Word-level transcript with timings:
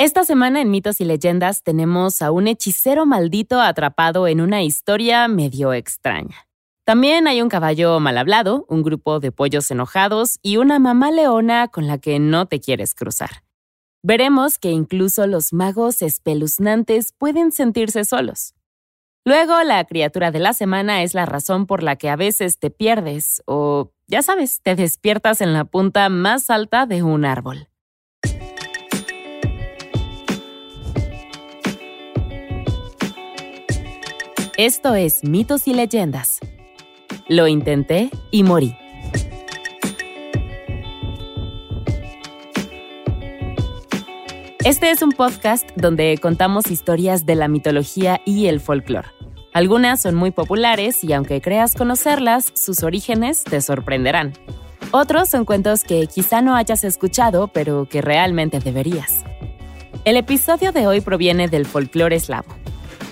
Esta 0.00 0.22
semana 0.24 0.60
en 0.60 0.70
Mitos 0.70 1.00
y 1.00 1.04
Leyendas 1.04 1.64
tenemos 1.64 2.22
a 2.22 2.30
un 2.30 2.46
hechicero 2.46 3.04
maldito 3.04 3.60
atrapado 3.60 4.28
en 4.28 4.40
una 4.40 4.62
historia 4.62 5.26
medio 5.26 5.72
extraña. 5.72 6.46
También 6.84 7.26
hay 7.26 7.42
un 7.42 7.48
caballo 7.48 7.98
mal 7.98 8.16
hablado, 8.16 8.64
un 8.68 8.84
grupo 8.84 9.18
de 9.18 9.32
pollos 9.32 9.68
enojados 9.72 10.38
y 10.40 10.56
una 10.56 10.78
mamá 10.78 11.10
leona 11.10 11.66
con 11.66 11.88
la 11.88 11.98
que 11.98 12.20
no 12.20 12.46
te 12.46 12.60
quieres 12.60 12.94
cruzar. 12.94 13.42
Veremos 14.00 14.60
que 14.60 14.70
incluso 14.70 15.26
los 15.26 15.52
magos 15.52 16.00
espeluznantes 16.00 17.12
pueden 17.12 17.50
sentirse 17.50 18.04
solos. 18.04 18.54
Luego, 19.24 19.60
la 19.64 19.84
criatura 19.84 20.30
de 20.30 20.38
la 20.38 20.52
semana 20.52 21.02
es 21.02 21.12
la 21.12 21.26
razón 21.26 21.66
por 21.66 21.82
la 21.82 21.96
que 21.96 22.08
a 22.08 22.14
veces 22.14 22.60
te 22.60 22.70
pierdes 22.70 23.42
o, 23.46 23.90
ya 24.06 24.22
sabes, 24.22 24.62
te 24.62 24.76
despiertas 24.76 25.40
en 25.40 25.52
la 25.54 25.64
punta 25.64 26.08
más 26.08 26.50
alta 26.50 26.86
de 26.86 27.02
un 27.02 27.24
árbol. 27.24 27.67
Esto 34.58 34.96
es 34.96 35.22
Mitos 35.22 35.68
y 35.68 35.72
Leyendas. 35.72 36.40
Lo 37.28 37.46
intenté 37.46 38.10
y 38.32 38.42
morí. 38.42 38.74
Este 44.64 44.90
es 44.90 45.00
un 45.02 45.12
podcast 45.12 45.70
donde 45.76 46.18
contamos 46.20 46.72
historias 46.72 47.24
de 47.24 47.36
la 47.36 47.46
mitología 47.46 48.20
y 48.24 48.46
el 48.46 48.58
folclore. 48.58 49.06
Algunas 49.54 50.02
son 50.02 50.16
muy 50.16 50.32
populares 50.32 51.04
y 51.04 51.12
aunque 51.12 51.40
creas 51.40 51.76
conocerlas, 51.76 52.50
sus 52.56 52.82
orígenes 52.82 53.44
te 53.44 53.60
sorprenderán. 53.60 54.32
Otros 54.90 55.28
son 55.28 55.44
cuentos 55.44 55.84
que 55.84 56.08
quizá 56.08 56.42
no 56.42 56.56
hayas 56.56 56.82
escuchado, 56.82 57.46
pero 57.46 57.88
que 57.88 58.02
realmente 58.02 58.58
deberías. 58.58 59.24
El 60.04 60.16
episodio 60.16 60.72
de 60.72 60.88
hoy 60.88 61.00
proviene 61.00 61.46
del 61.46 61.64
folclore 61.64 62.16
eslavo 62.16 62.58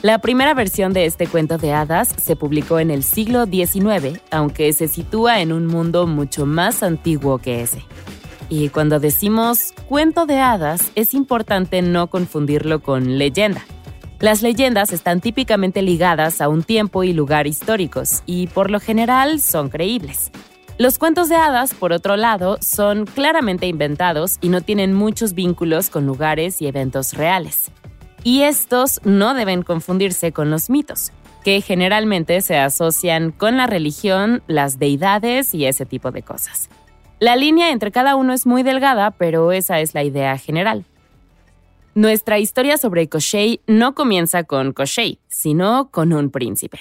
la 0.03 0.19
primera 0.19 0.55
versión 0.55 0.93
de 0.93 1.07
este 1.07 1.27
cuento 1.27 1.59
de 1.59 1.73
hadas 1.73 2.09
se 2.23 2.37
publicó 2.37 2.79
en 2.79 2.91
el 2.91 3.03
siglo 3.03 3.47
XIX, 3.47 4.21
aunque 4.31 4.73
se 4.73 4.89
sitúa 4.89 5.41
en 5.41 5.53
un 5.53 5.67
mundo 5.67 6.07
mucho 6.07 6.47
más 6.47 6.83
antiguo 6.83 7.39
que 7.39 7.63
ese. 7.63 7.83
Y 8.49 8.69
cuando 8.69 9.01
decimos 9.01 9.73
cuento 9.89 10.27
de 10.27 10.39
hadas, 10.39 10.93
es 10.95 11.15
importante 11.15 11.83
no 11.83 12.09
confundirlo 12.09 12.81
con 12.83 13.19
leyenda. 13.19 13.65
Las 14.21 14.43
leyendas 14.43 14.93
están 14.93 15.21
típicamente 15.21 15.83
ligadas 15.83 16.41
a 16.41 16.49
un 16.49 16.63
tiempo 16.63 17.03
y 17.03 17.13
lugar 17.13 17.47
históricos, 17.47 18.23
y 18.25 18.47
por 18.47 18.71
lo 18.71 18.81
general 18.81 19.41
son 19.41 19.69
creíbles. 19.69 20.31
Los 20.79 20.99
cuentos 20.99 21.29
de 21.29 21.37
hadas, 21.37 21.75
por 21.75 21.93
otro 21.93 22.17
lado, 22.17 22.59
son 22.61 23.07
claramente 23.07 23.67
inventados 23.67 24.39
y 24.41 24.51
no 24.51 24.61
tienen 24.61 24.93
muchos 24.93 25.33
vínculos 25.33 25.91
con 25.91 26.07
lugares 26.07 26.61
y 26.63 26.67
eventos 26.67 27.15
reales. 27.15 27.71
Y 28.27 28.43
estos 28.43 29.01
no 29.05 29.35
deben 29.35 29.63
confundirse 29.63 30.33
con 30.33 30.51
los 30.51 30.69
mitos, 30.69 31.13
que 31.45 31.61
generalmente 31.61 32.41
se 32.41 32.59
asocian 32.59 33.31
con 33.31 33.57
la 33.57 33.69
religión, 33.69 34.43
las 34.49 34.81
deidades 34.81 35.55
y 35.55 35.65
ese 35.65 35.87
tipo 35.87 36.11
de 36.11 36.23
cosas. 36.23 36.69
La 37.21 37.37
línea 37.37 37.71
entre 37.71 37.93
cada 37.93 38.17
uno 38.17 38.33
es 38.33 38.45
muy 38.45 38.65
delgada, 38.65 39.13
pero 39.13 39.53
esa 39.53 39.79
es 39.79 39.95
la 39.95 40.03
idea 40.03 40.37
general. 40.39 40.85
Nuestra 41.95 42.41
historia 42.41 42.79
sobre 42.79 43.09
Koshei 43.09 43.61
no 43.69 43.95
comienza 43.95 44.43
con 44.43 44.73
Koshei, 44.73 45.21
sino 45.29 45.91
con 45.93 46.13
un 46.13 46.31
príncipe. 46.31 46.81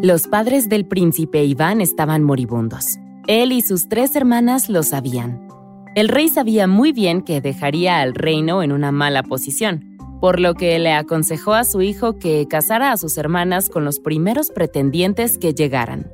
Los 0.00 0.28
padres 0.28 0.68
del 0.68 0.86
príncipe 0.86 1.42
Iván 1.42 1.80
estaban 1.80 2.22
moribundos. 2.22 2.98
Él 3.26 3.50
y 3.50 3.62
sus 3.62 3.88
tres 3.88 4.14
hermanas 4.14 4.68
lo 4.68 4.84
sabían. 4.84 5.47
El 5.94 6.08
rey 6.08 6.28
sabía 6.28 6.66
muy 6.66 6.92
bien 6.92 7.22
que 7.22 7.40
dejaría 7.40 8.00
al 8.00 8.14
reino 8.14 8.62
en 8.62 8.72
una 8.72 8.92
mala 8.92 9.22
posición, 9.22 9.96
por 10.20 10.40
lo 10.40 10.54
que 10.54 10.78
le 10.78 10.92
aconsejó 10.92 11.54
a 11.54 11.64
su 11.64 11.80
hijo 11.80 12.18
que 12.18 12.46
casara 12.48 12.92
a 12.92 12.96
sus 12.96 13.16
hermanas 13.18 13.68
con 13.68 13.84
los 13.84 13.98
primeros 13.98 14.50
pretendientes 14.50 15.38
que 15.38 15.54
llegaran. 15.54 16.10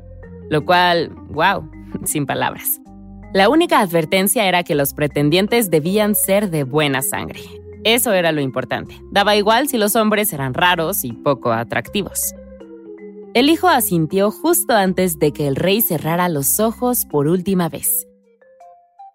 Lo 0.48 0.64
cual, 0.64 1.10
wow, 1.30 1.68
sin 2.04 2.26
palabras. 2.26 2.80
La 3.32 3.48
única 3.48 3.80
advertencia 3.80 4.46
era 4.46 4.62
que 4.62 4.76
los 4.76 4.94
pretendientes 4.94 5.70
debían 5.70 6.14
ser 6.14 6.50
de 6.50 6.62
buena 6.62 7.02
sangre. 7.02 7.40
Eso 7.82 8.12
era 8.12 8.32
lo 8.32 8.40
importante. 8.40 8.98
Daba 9.10 9.36
igual 9.36 9.68
si 9.68 9.76
los 9.76 9.96
hombres 9.96 10.32
eran 10.32 10.54
raros 10.54 11.04
y 11.04 11.12
poco 11.12 11.52
atractivos. 11.52 12.34
El 13.34 13.50
hijo 13.50 13.66
asintió 13.66 14.30
justo 14.30 14.74
antes 14.74 15.18
de 15.18 15.32
que 15.32 15.48
el 15.48 15.56
rey 15.56 15.80
cerrara 15.80 16.28
los 16.28 16.60
ojos 16.60 17.04
por 17.04 17.26
última 17.26 17.68
vez. 17.68 18.06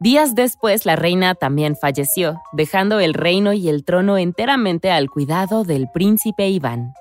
Días 0.02 0.34
después, 0.34 0.86
la 0.86 0.96
reina 0.96 1.36
también 1.36 1.76
falleció, 1.76 2.40
dejando 2.54 3.02
el 3.02 3.14
reino 3.14 3.52
y 3.52 3.68
el 3.68 3.84
trono 3.84 4.18
enteramente 4.18 4.92
al 4.92 5.10
cuidado 5.10 5.66
del 5.66 5.90
príncipe 5.94 6.48
Iván. 6.48 6.94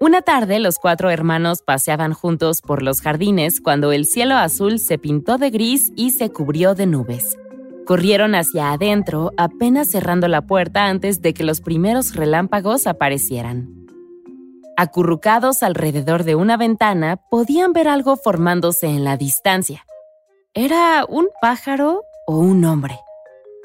Una 0.00 0.22
tarde, 0.22 0.58
los 0.58 0.78
cuatro 0.78 1.10
hermanos 1.10 1.60
paseaban 1.62 2.14
juntos 2.14 2.62
por 2.62 2.82
los 2.82 3.02
jardines 3.02 3.60
cuando 3.60 3.92
el 3.92 4.06
cielo 4.06 4.36
azul 4.36 4.78
se 4.78 4.96
pintó 4.96 5.36
de 5.36 5.50
gris 5.50 5.92
y 5.94 6.12
se 6.12 6.30
cubrió 6.30 6.74
de 6.74 6.86
nubes. 6.86 7.36
Corrieron 7.86 8.34
hacia 8.34 8.72
adentro, 8.72 9.32
apenas 9.36 9.90
cerrando 9.90 10.28
la 10.28 10.46
puerta 10.46 10.86
antes 10.86 11.20
de 11.20 11.34
que 11.34 11.44
los 11.44 11.60
primeros 11.60 12.16
relámpagos 12.16 12.86
aparecieran. 12.86 13.68
Acurrucados 14.78 15.62
alrededor 15.62 16.24
de 16.24 16.36
una 16.36 16.56
ventana, 16.56 17.18
podían 17.30 17.74
ver 17.74 17.86
algo 17.86 18.16
formándose 18.16 18.86
en 18.86 19.04
la 19.04 19.18
distancia. 19.18 19.84
¿Era 20.54 21.06
un 21.08 21.28
pájaro 21.40 22.02
o 22.26 22.36
un 22.36 22.62
hombre? 22.66 22.98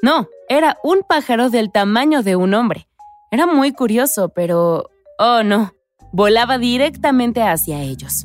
No, 0.00 0.26
era 0.48 0.78
un 0.82 1.00
pájaro 1.06 1.50
del 1.50 1.70
tamaño 1.70 2.22
de 2.22 2.34
un 2.34 2.54
hombre. 2.54 2.88
Era 3.30 3.46
muy 3.46 3.72
curioso, 3.72 4.30
pero... 4.30 4.88
Oh, 5.18 5.42
no. 5.42 5.74
Volaba 6.12 6.56
directamente 6.56 7.42
hacia 7.42 7.82
ellos. 7.82 8.24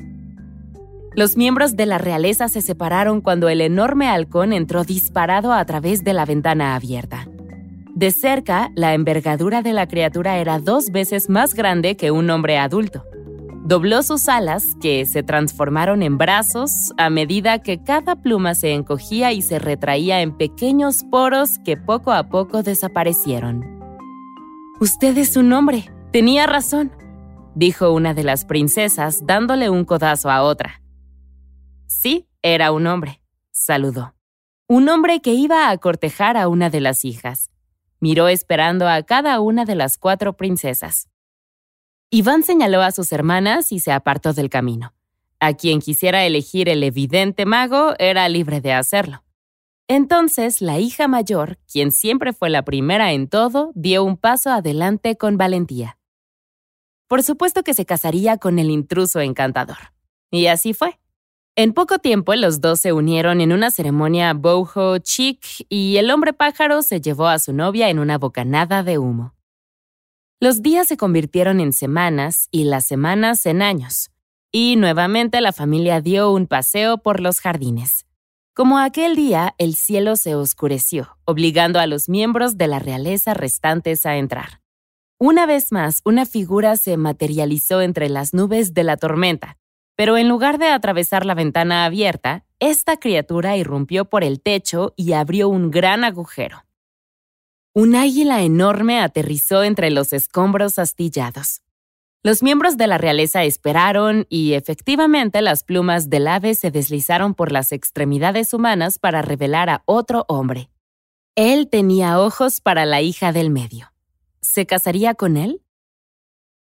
Los 1.13 1.35
miembros 1.35 1.75
de 1.75 1.85
la 1.87 1.97
realeza 1.97 2.47
se 2.47 2.61
separaron 2.61 3.19
cuando 3.19 3.49
el 3.49 3.59
enorme 3.59 4.07
halcón 4.07 4.53
entró 4.53 4.85
disparado 4.85 5.51
a 5.51 5.65
través 5.65 6.05
de 6.05 6.13
la 6.13 6.23
ventana 6.23 6.75
abierta. 6.75 7.27
De 7.93 8.11
cerca, 8.11 8.71
la 8.75 8.93
envergadura 8.93 9.61
de 9.61 9.73
la 9.73 9.89
criatura 9.89 10.37
era 10.37 10.59
dos 10.59 10.89
veces 10.89 11.29
más 11.29 11.53
grande 11.53 11.97
que 11.97 12.11
un 12.11 12.29
hombre 12.29 12.57
adulto. 12.57 13.03
Dobló 13.65 14.03
sus 14.03 14.27
alas, 14.27 14.75
que 14.81 15.05
se 15.05 15.23
transformaron 15.23 16.03
en 16.03 16.17
brazos 16.17 16.91
a 16.97 17.09
medida 17.09 17.59
que 17.59 17.81
cada 17.81 18.17
pluma 18.17 18.55
se 18.55 18.73
encogía 18.73 19.31
y 19.31 19.41
se 19.41 19.57
retraía 19.57 20.19
en 20.19 20.35
pequeños 20.35 21.05
poros 21.09 21.59
que 21.59 21.77
poco 21.77 22.11
a 22.11 22.27
poco 22.27 22.61
desaparecieron. 22.61 23.63
Usted 24.81 25.17
es 25.17 25.37
un 25.37 25.53
hombre, 25.53 25.89
tenía 26.11 26.45
razón, 26.45 26.91
dijo 27.55 27.91
una 27.91 28.13
de 28.13 28.25
las 28.25 28.43
princesas 28.43 29.25
dándole 29.25 29.69
un 29.69 29.85
codazo 29.85 30.29
a 30.29 30.43
otra. 30.43 30.81
Sí, 31.87 32.27
era 32.41 32.73
un 32.73 32.85
hombre, 32.85 33.21
saludó. 33.51 34.13
Un 34.67 34.89
hombre 34.89 35.21
que 35.21 35.31
iba 35.35 35.69
a 35.69 35.77
cortejar 35.77 36.35
a 36.35 36.49
una 36.49 36.69
de 36.69 36.81
las 36.81 37.05
hijas. 37.05 37.49
Miró 38.01 38.27
esperando 38.27 38.89
a 38.89 39.03
cada 39.03 39.39
una 39.39 39.63
de 39.63 39.75
las 39.75 39.97
cuatro 39.97 40.35
princesas. 40.35 41.07
Iván 42.15 42.43
señaló 42.43 42.83
a 42.83 42.91
sus 42.91 43.11
hermanas 43.11 43.71
y 43.71 43.79
se 43.79 43.91
apartó 43.91 44.33
del 44.33 44.51
camino. 44.51 44.93
A 45.39 45.53
quien 45.53 45.79
quisiera 45.79 46.23
elegir 46.27 46.69
el 46.69 46.83
evidente 46.83 47.47
mago 47.47 47.95
era 47.97 48.29
libre 48.29 48.61
de 48.61 48.71
hacerlo. 48.71 49.23
Entonces 49.87 50.61
la 50.61 50.77
hija 50.77 51.07
mayor, 51.07 51.57
quien 51.65 51.89
siempre 51.89 52.31
fue 52.31 52.51
la 52.51 52.63
primera 52.63 53.13
en 53.13 53.27
todo, 53.27 53.71
dio 53.73 54.03
un 54.03 54.17
paso 54.17 54.51
adelante 54.51 55.17
con 55.17 55.37
valentía. 55.39 55.97
Por 57.07 57.23
supuesto 57.23 57.63
que 57.63 57.73
se 57.73 57.87
casaría 57.87 58.37
con 58.37 58.59
el 58.59 58.69
intruso 58.69 59.19
encantador. 59.19 59.91
Y 60.29 60.45
así 60.45 60.75
fue. 60.75 60.99
En 61.55 61.73
poco 61.73 61.97
tiempo 61.97 62.35
los 62.35 62.61
dos 62.61 62.79
se 62.79 62.93
unieron 62.93 63.41
en 63.41 63.51
una 63.51 63.71
ceremonia 63.71 64.35
boho 64.35 64.99
chic 64.99 65.65
y 65.67 65.97
el 65.97 66.11
hombre 66.11 66.33
pájaro 66.33 66.83
se 66.83 67.01
llevó 67.01 67.25
a 67.25 67.39
su 67.39 67.53
novia 67.53 67.89
en 67.89 67.97
una 67.97 68.19
bocanada 68.19 68.83
de 68.83 68.99
humo. 68.99 69.33
Los 70.43 70.61
días 70.61 70.89
se 70.89 70.97
convirtieron 70.97 71.61
en 71.61 71.71
semanas 71.71 72.49
y 72.51 72.65
las 72.65 72.83
semanas 72.85 73.45
en 73.45 73.61
años. 73.61 74.11
Y 74.51 74.75
nuevamente 74.75 75.39
la 75.39 75.53
familia 75.53 76.01
dio 76.01 76.33
un 76.33 76.47
paseo 76.47 76.97
por 76.97 77.21
los 77.21 77.39
jardines. 77.39 78.05
Como 78.53 78.77
aquel 78.77 79.15
día, 79.15 79.55
el 79.57 79.73
cielo 79.73 80.17
se 80.17 80.35
oscureció, 80.35 81.17
obligando 81.23 81.79
a 81.79 81.87
los 81.87 82.09
miembros 82.09 82.57
de 82.57 82.67
la 82.67 82.79
realeza 82.79 83.33
restantes 83.33 84.05
a 84.05 84.17
entrar. 84.17 84.59
Una 85.17 85.45
vez 85.45 85.71
más, 85.71 86.01
una 86.03 86.25
figura 86.25 86.75
se 86.75 86.97
materializó 86.97 87.81
entre 87.81 88.09
las 88.09 88.33
nubes 88.33 88.73
de 88.73 88.83
la 88.83 88.97
tormenta, 88.97 89.55
pero 89.95 90.17
en 90.17 90.27
lugar 90.27 90.57
de 90.57 90.67
atravesar 90.67 91.25
la 91.25 91.35
ventana 91.35 91.85
abierta, 91.85 92.43
esta 92.59 92.97
criatura 92.97 93.55
irrumpió 93.55 94.09
por 94.09 94.25
el 94.25 94.41
techo 94.41 94.93
y 94.97 95.13
abrió 95.13 95.47
un 95.47 95.71
gran 95.71 96.03
agujero. 96.03 96.65
Un 97.75 97.95
águila 97.95 98.43
enorme 98.43 98.99
aterrizó 98.99 99.63
entre 99.63 99.89
los 99.89 100.13
escombros 100.13 100.77
astillados. 100.77 101.63
Los 102.21 102.43
miembros 102.43 102.77
de 102.77 102.85
la 102.85 102.99
realeza 102.99 103.45
esperaron 103.45 104.27
y 104.29 104.53
efectivamente 104.53 105.41
las 105.41 105.63
plumas 105.63 106.07
del 106.07 106.27
ave 106.27 106.53
se 106.53 106.69
deslizaron 106.69 107.33
por 107.33 107.51
las 107.51 107.71
extremidades 107.71 108.53
humanas 108.53 108.99
para 108.99 109.23
revelar 109.23 109.71
a 109.71 109.81
otro 109.85 110.23
hombre. 110.27 110.69
Él 111.35 111.67
tenía 111.67 112.19
ojos 112.19 112.61
para 112.61 112.85
la 112.85 113.01
hija 113.01 113.31
del 113.31 113.49
medio. 113.49 113.91
¿Se 114.39 114.67
casaría 114.67 115.15
con 115.15 115.35
él? 115.35 115.63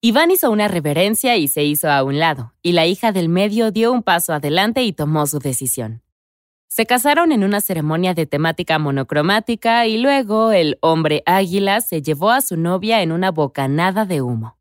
Iván 0.02 0.30
hizo 0.30 0.50
una 0.50 0.68
reverencia 0.68 1.38
y 1.38 1.48
se 1.48 1.64
hizo 1.64 1.90
a 1.90 2.02
un 2.02 2.18
lado, 2.18 2.52
y 2.62 2.72
la 2.72 2.86
hija 2.86 3.12
del 3.12 3.30
medio 3.30 3.70
dio 3.70 3.92
un 3.92 4.02
paso 4.02 4.34
adelante 4.34 4.82
y 4.82 4.92
tomó 4.92 5.26
su 5.26 5.38
decisión. 5.38 6.02
Se 6.68 6.84
casaron 6.84 7.32
en 7.32 7.44
una 7.44 7.62
ceremonia 7.62 8.12
de 8.12 8.26
temática 8.26 8.78
monocromática 8.78 9.86
y 9.86 9.98
luego 9.98 10.52
el 10.52 10.78
hombre 10.82 11.22
águila 11.24 11.80
se 11.80 12.02
llevó 12.02 12.30
a 12.30 12.42
su 12.42 12.56
novia 12.56 13.02
en 13.02 13.10
una 13.10 13.30
bocanada 13.30 14.04
de 14.04 14.20
humo. 14.20 14.58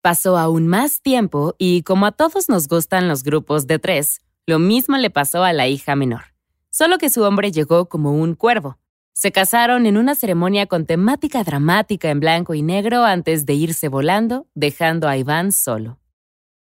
Pasó 0.00 0.36
aún 0.38 0.66
más 0.66 1.02
tiempo 1.02 1.54
y 1.58 1.82
como 1.82 2.06
a 2.06 2.12
todos 2.12 2.48
nos 2.48 2.66
gustan 2.66 3.08
los 3.08 3.22
grupos 3.22 3.66
de 3.66 3.78
tres, 3.78 4.20
lo 4.46 4.58
mismo 4.58 4.96
le 4.96 5.10
pasó 5.10 5.44
a 5.44 5.52
la 5.52 5.68
hija 5.68 5.94
menor, 5.94 6.34
solo 6.70 6.98
que 6.98 7.10
su 7.10 7.22
hombre 7.22 7.52
llegó 7.52 7.88
como 7.88 8.12
un 8.12 8.34
cuervo. 8.34 8.78
Se 9.12 9.30
casaron 9.30 9.86
en 9.86 9.98
una 9.98 10.14
ceremonia 10.14 10.66
con 10.66 10.86
temática 10.86 11.44
dramática 11.44 12.10
en 12.10 12.20
blanco 12.20 12.54
y 12.54 12.62
negro 12.62 13.04
antes 13.04 13.44
de 13.46 13.52
irse 13.52 13.88
volando, 13.88 14.46
dejando 14.54 15.06
a 15.06 15.18
Iván 15.18 15.52
solo. 15.52 15.98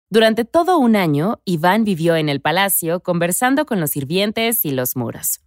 Durante 0.08 0.44
todo 0.44 0.79
un 0.79 0.94
año, 0.94 1.41
Iván 1.44 1.82
vivió 1.82 2.14
en 2.14 2.29
el 2.29 2.41
palacio 2.41 3.00
conversando 3.00 3.67
con 3.67 3.81
los 3.81 3.91
sirvientes 3.91 4.64
y 4.64 4.70
los 4.70 4.94
muros. 4.94 5.41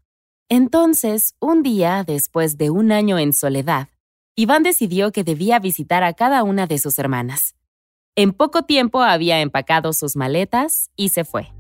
Entonces, 0.50 1.36
un 1.40 1.64
día, 1.64 2.04
después 2.06 2.58
de 2.58 2.70
un 2.70 2.92
año 2.92 3.18
en 3.18 3.32
soledad, 3.32 3.88
Iván 4.36 4.64
decidió 4.64 5.14
que 5.14 5.24
debía 5.24 5.60
visitar 5.60 6.04
a 6.04 6.14
cada 6.14 6.44
una 6.44 6.68
de 6.68 6.78
sus 6.78 7.00
hermanas. 7.00 7.56
En 8.16 8.34
poco 8.34 8.64
tiempo 8.64 9.02
había 9.02 9.40
empacado 9.40 9.94
sus 9.94 10.18
maletas 10.18 10.90
y 10.98 11.10
se 11.10 11.24
fue. 11.24 11.54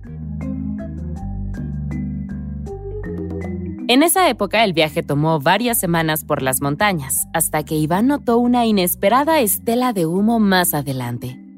En 3.87 4.03
esa 4.03 4.29
época 4.29 4.65
el 4.65 4.73
viaje 4.73 5.03
tomó 5.03 5.39
varias 5.39 5.79
semanas 5.79 6.25
por 6.25 6.41
las 6.41 6.61
montañas, 6.61 7.27
hasta 7.33 7.63
que 7.63 7.75
Iván 7.75 8.07
notó 8.07 8.37
una 8.37 8.65
inesperada 8.65 9.39
estela 9.39 9.93
de 9.93 10.05
humo 10.05 10.39
más 10.39 10.73
adelante. 10.73 11.48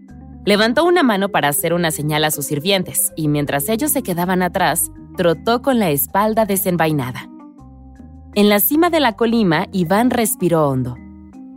Levantó 0.44 0.86
una 0.86 1.04
mano 1.04 1.30
para 1.30 1.50
hacer 1.50 1.74
una 1.74 1.92
señal 1.92 2.24
a 2.24 2.32
sus 2.32 2.48
sirvientes 2.48 3.14
y 3.16 3.28
mientras 3.28 3.70
ellos 3.70 3.92
se 3.92 4.02
quedaban 4.02 4.42
atrás, 4.42 4.90
trotó 5.16 5.62
con 5.62 5.78
la 5.78 5.92
espalda 5.92 6.46
desenvainada. 6.46 7.30
En 8.34 8.50
la 8.50 8.60
cima 8.60 8.90
de 8.90 9.00
la 9.02 9.14
colima, 9.14 9.68
Iván 9.72 10.10
respiró 10.10 10.68
hondo. 10.68 10.96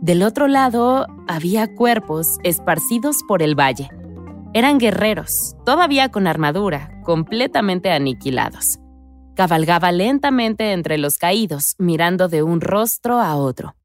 Del 0.01 0.21
otro 0.21 0.47
lado 0.47 1.07
había 1.27 1.73
cuerpos 1.73 2.37
esparcidos 2.43 3.23
por 3.27 3.41
el 3.41 3.59
valle. 3.59 3.89
Eran 4.53 4.77
guerreros, 4.77 5.55
todavía 5.65 6.11
con 6.11 6.27
armadura, 6.27 7.01
completamente 7.03 7.91
aniquilados. 7.91 8.79
Cabalgaba 9.35 9.91
lentamente 9.91 10.73
entre 10.73 10.97
los 10.97 11.17
caídos, 11.17 11.75
mirando 11.79 12.27
de 12.27 12.43
un 12.43 12.61
rostro 12.61 13.19
a 13.19 13.35
otro. 13.35 13.75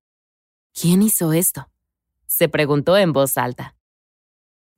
¿Quién 0.79 1.03
hizo 1.03 1.33
esto? 1.33 1.69
se 2.27 2.49
preguntó 2.49 2.97
en 2.97 3.13
voz 3.13 3.39
alta. 3.39 3.75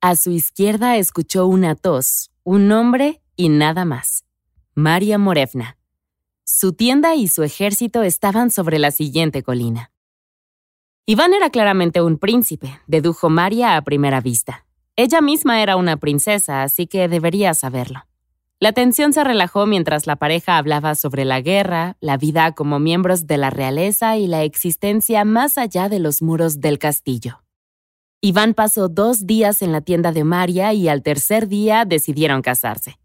A 0.05 0.17
su 0.17 0.33
izquierda 0.33 0.97
escuchó 0.97 1.47
una 1.47 1.77
tos, 1.77 2.33
un 2.43 2.67
nombre 2.67 3.23
y 3.37 3.49
nada 3.51 3.85
más. 3.85 4.25
María 4.75 5.17
Morevna. 5.17 5.77
Su 6.43 6.73
tienda 6.73 7.15
y 7.15 7.29
su 7.29 7.45
ejército 7.45 8.03
estaban 8.03 8.51
sobre 8.51 8.81
la 8.81 8.91
siguiente 8.91 9.45
colina. 9.45 9.93
Iván 11.07 11.35
era 11.35 11.51
claramente 11.51 12.03
un 12.03 12.19
príncipe, 12.19 12.81
dedujo 12.89 13.31
María 13.31 13.77
a 13.77 13.83
primera 13.83 14.21
vista. 14.21 14.67
Ella 14.97 15.21
misma 15.21 15.63
era 15.63 15.77
una 15.77 15.97
princesa, 15.97 16.65
así 16.65 16.89
que 16.89 17.07
debería 17.07 17.55
saberlo. 17.55 18.01
La 18.59 18.73
tensión 18.73 19.13
se 19.13 19.23
relajó 19.23 19.67
mientras 19.67 20.09
la 20.09 20.17
pareja 20.17 20.59
hablaba 20.59 20.97
sobre 20.97 21.25
la 21.25 21.41
guerra, 21.41 21.97
la 22.01 22.17
vida 22.17 22.57
como 22.57 22.81
miembros 22.81 23.29
de 23.29 23.37
la 23.37 23.51
realeza 23.51 24.17
y 24.17 24.27
la 24.27 24.43
existencia 24.43 25.25
más 25.25 25.59
allá 25.59 25.89
de 25.89 26.01
los 26.01 26.23
muros 26.23 26.61
del 26.61 26.81
castillo. 26.81 27.42
Iván 28.25 28.55
pasó 28.55 28.89
dos 28.89 29.27
días 29.27 29.63
en 29.63 29.73
la 29.73 29.81
tienda 29.81 30.13
de 30.13 30.23
María 30.23 30.73
y 30.73 30.87
al 30.87 31.03
tercer 31.03 31.49
día 31.49 31.85
decidieron 31.85 32.41
casarse. 32.41 32.97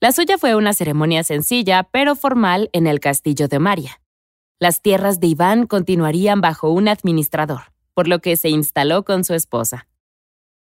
La 0.00 0.12
suya 0.12 0.38
fue 0.38 0.54
una 0.54 0.72
ceremonia 0.72 1.24
sencilla 1.24 1.82
pero 1.82 2.14
formal 2.14 2.70
en 2.72 2.86
el 2.86 3.00
castillo 3.00 3.48
de 3.48 3.58
María. 3.58 4.00
Las 4.60 4.82
tierras 4.82 5.18
de 5.18 5.26
Iván 5.26 5.66
continuarían 5.66 6.40
bajo 6.40 6.70
un 6.70 6.86
administrador, 6.86 7.72
por 7.92 8.06
lo 8.06 8.20
que 8.20 8.36
se 8.36 8.50
instaló 8.50 9.04
con 9.04 9.24
su 9.24 9.34
esposa. 9.34 9.88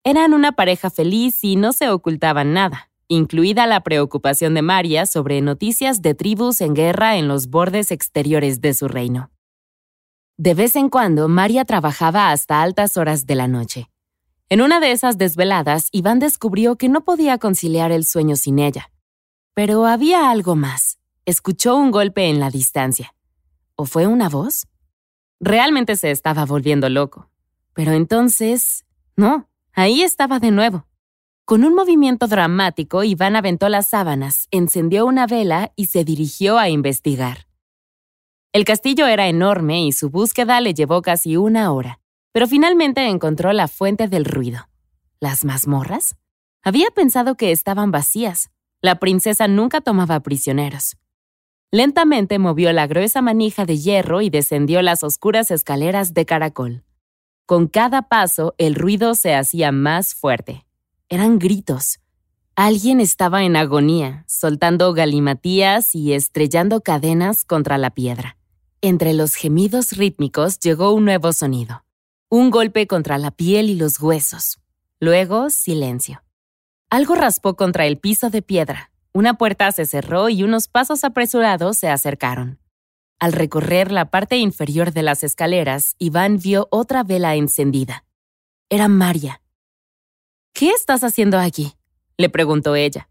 Eran 0.04 0.36
una 0.36 0.52
pareja 0.52 0.92
feliz 0.92 1.44
y 1.44 1.56
no 1.56 1.74
se 1.74 1.90
ocultaban 1.90 2.54
nada, 2.54 2.92
incluida 3.08 3.66
la 3.66 3.82
preocupación 3.82 4.54
de 4.54 4.62
María 4.62 5.08
sobre 5.08 5.42
noticias 5.42 6.04
de 6.04 6.14
tribus 6.14 6.62
en 6.62 6.76
guerra 6.76 7.18
en 7.18 7.28
los 7.28 7.48
bordes 7.48 7.90
exteriores 7.90 8.62
de 8.62 8.76
su 8.76 8.88
reino. 8.88 9.32
De 10.40 10.54
vez 10.54 10.78
en 10.78 10.88
cuando, 10.88 11.28
María 11.28 11.66
trabajaba 11.66 12.32
hasta 12.32 12.62
altas 12.62 12.96
horas 12.96 13.26
de 13.26 13.36
la 13.36 13.50
noche. 13.50 13.90
En 14.48 14.62
una 14.62 14.80
de 14.80 14.94
esas 14.94 15.18
desveladas, 15.18 15.90
Iván 15.92 16.20
descubrió 16.20 16.78
que 16.78 16.88
no 16.88 17.04
podía 17.04 17.38
conciliar 17.40 17.92
el 17.92 18.06
sueño 18.06 18.38
sin 18.38 18.58
ella. 18.58 18.90
Pero 19.54 19.86
había 19.86 20.32
algo 20.32 20.56
más. 20.56 20.98
Escuchó 21.26 21.76
un 21.76 21.92
golpe 21.92 22.30
en 22.30 22.40
la 22.40 22.52
distancia. 22.52 23.14
¿O 23.76 23.84
fue 23.84 24.08
una 24.08 24.30
voz? 24.30 24.66
Realmente 25.42 25.98
se 25.98 26.10
estaba 26.10 26.46
volviendo 26.46 26.88
loco. 26.88 27.30
Pero 27.74 27.92
entonces... 27.92 28.86
No, 29.18 29.50
ahí 29.74 30.04
estaba 30.04 30.40
de 30.40 30.52
nuevo. 30.52 30.88
Con 31.44 31.66
un 31.66 31.76
movimiento 31.76 32.28
dramático, 32.28 33.04
Iván 33.04 33.36
aventó 33.36 33.68
las 33.68 33.90
sábanas, 33.90 34.48
encendió 34.52 35.06
una 35.06 35.28
vela 35.28 35.74
y 35.76 35.88
se 35.88 36.06
dirigió 36.06 36.58
a 36.58 36.70
investigar. 36.70 37.49
El 38.52 38.66
castillo 38.66 39.06
era 39.06 39.28
enorme 39.28 39.84
y 39.86 39.92
su 39.92 40.10
búsqueda 40.10 40.60
le 40.60 40.74
llevó 40.74 41.04
casi 41.04 41.38
una 41.38 41.72
hora, 41.72 42.00
pero 42.32 42.48
finalmente 42.48 43.06
encontró 43.06 43.54
la 43.54 43.68
fuente 43.68 44.08
del 44.08 44.26
ruido. 44.26 44.68
¿Las 45.20 45.46
mazmorras? 45.46 46.16
Había 46.64 46.90
pensado 46.90 47.36
que 47.36 47.52
estaban 47.52 47.92
vacías. 47.92 48.50
La 48.82 48.96
princesa 48.96 49.48
nunca 49.48 49.82
tomaba 49.82 50.20
prisioneros. 50.22 50.98
Lentamente 51.70 52.40
movió 52.40 52.74
la 52.74 52.88
gruesa 52.88 53.22
manija 53.22 53.66
de 53.66 53.78
hierro 53.78 54.22
y 54.22 54.32
descendió 54.32 54.82
las 54.82 55.04
oscuras 55.04 55.52
escaleras 55.52 56.16
de 56.16 56.26
caracol. 56.26 56.84
Con 57.46 57.68
cada 57.68 58.04
paso 58.10 58.56
el 58.58 58.74
ruido 58.74 59.14
se 59.14 59.36
hacía 59.36 59.72
más 59.72 60.16
fuerte. 60.16 60.66
Eran 61.08 61.38
gritos. 61.38 62.00
Alguien 62.56 63.00
estaba 63.00 63.44
en 63.44 63.56
agonía, 63.56 64.24
soltando 64.28 64.92
galimatías 64.94 65.94
y 65.94 66.14
estrellando 66.14 66.82
cadenas 66.82 67.46
contra 67.46 67.78
la 67.78 67.92
piedra. 67.92 68.39
Entre 68.82 69.14
los 69.14 69.36
gemidos 69.36 69.98
rítmicos 69.98 70.58
llegó 70.58 70.94
un 70.94 71.04
nuevo 71.04 71.34
sonido. 71.34 71.84
Un 72.30 72.50
golpe 72.50 72.88
contra 72.88 73.18
la 73.18 73.30
piel 73.30 73.70
y 73.70 73.76
los 73.76 74.00
huesos. 74.00 74.58
Luego, 75.02 75.50
silencio. 75.50 76.24
Algo 76.90 77.16
raspó 77.16 77.58
contra 77.58 77.86
el 77.86 77.98
piso 77.98 78.30
de 78.30 78.42
piedra. 78.42 78.92
Una 79.12 79.34
puerta 79.34 79.70
se 79.74 79.86
cerró 79.86 80.30
y 80.30 80.44
unos 80.44 80.70
pasos 80.70 81.04
apresurados 81.04 81.78
se 81.78 81.90
acercaron. 81.90 82.58
Al 83.20 83.34
recorrer 83.34 83.92
la 83.92 84.12
parte 84.12 84.38
inferior 84.38 84.94
de 84.94 85.04
las 85.04 85.26
escaleras, 85.26 85.96
Iván 86.00 86.38
vio 86.38 86.70
otra 86.72 87.04
vela 87.04 87.36
encendida. 87.36 88.06
Era 88.70 88.88
María. 88.88 89.42
¿Qué 90.54 90.70
estás 90.70 91.04
haciendo 91.04 91.38
aquí? 91.38 91.74
le 92.16 92.30
preguntó 92.30 92.78
ella. 92.78 93.10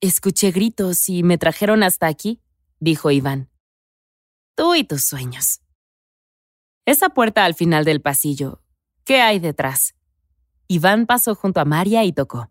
Escuché 0.00 0.52
gritos 0.52 1.08
y 1.08 1.24
me 1.24 1.36
trajeron 1.36 1.82
hasta 1.82 2.06
aquí, 2.06 2.40
dijo 2.78 3.10
Iván. 3.10 3.51
Tú 4.54 4.74
y 4.74 4.84
tus 4.84 5.02
sueños. 5.02 5.62
Esa 6.84 7.08
puerta 7.08 7.46
al 7.46 7.54
final 7.54 7.86
del 7.86 8.02
pasillo, 8.02 8.60
¿qué 9.04 9.22
hay 9.22 9.38
detrás? 9.38 9.94
Iván 10.68 11.06
pasó 11.06 11.34
junto 11.34 11.60
a 11.60 11.64
María 11.64 12.04
y 12.04 12.12
tocó. 12.12 12.50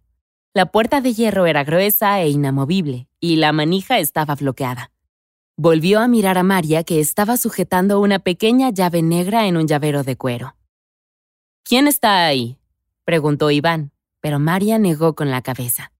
La 0.53 0.65
puerta 0.65 0.99
de 0.99 1.13
hierro 1.13 1.45
era 1.45 1.63
gruesa 1.63 2.19
e 2.21 2.29
inamovible, 2.29 3.07
y 3.19 3.35
la 3.35 3.51
manija 3.51 3.99
estaba 3.99 4.33
bloqueada. 4.33 4.91
Volvió 5.57 5.99
a 5.99 6.07
mirar 6.07 6.39
a 6.39 6.43
María, 6.43 6.83
que 6.83 6.99
estaba 6.99 7.37
sujetando 7.37 7.99
una 7.99 8.17
pequeña 8.17 8.71
llave 8.71 9.03
negra 9.03 9.45
en 9.45 9.57
un 9.57 9.67
llavero 9.67 10.03
de 10.03 10.17
cuero. 10.17 10.55
¿Quién 11.63 11.87
está 11.87 12.25
ahí? 12.25 12.57
preguntó 13.05 13.51
Iván, 13.51 13.91
pero 14.21 14.39
María 14.39 14.79
negó 14.79 15.13
con 15.13 15.29
la 15.29 15.43
cabeza. 15.43 15.93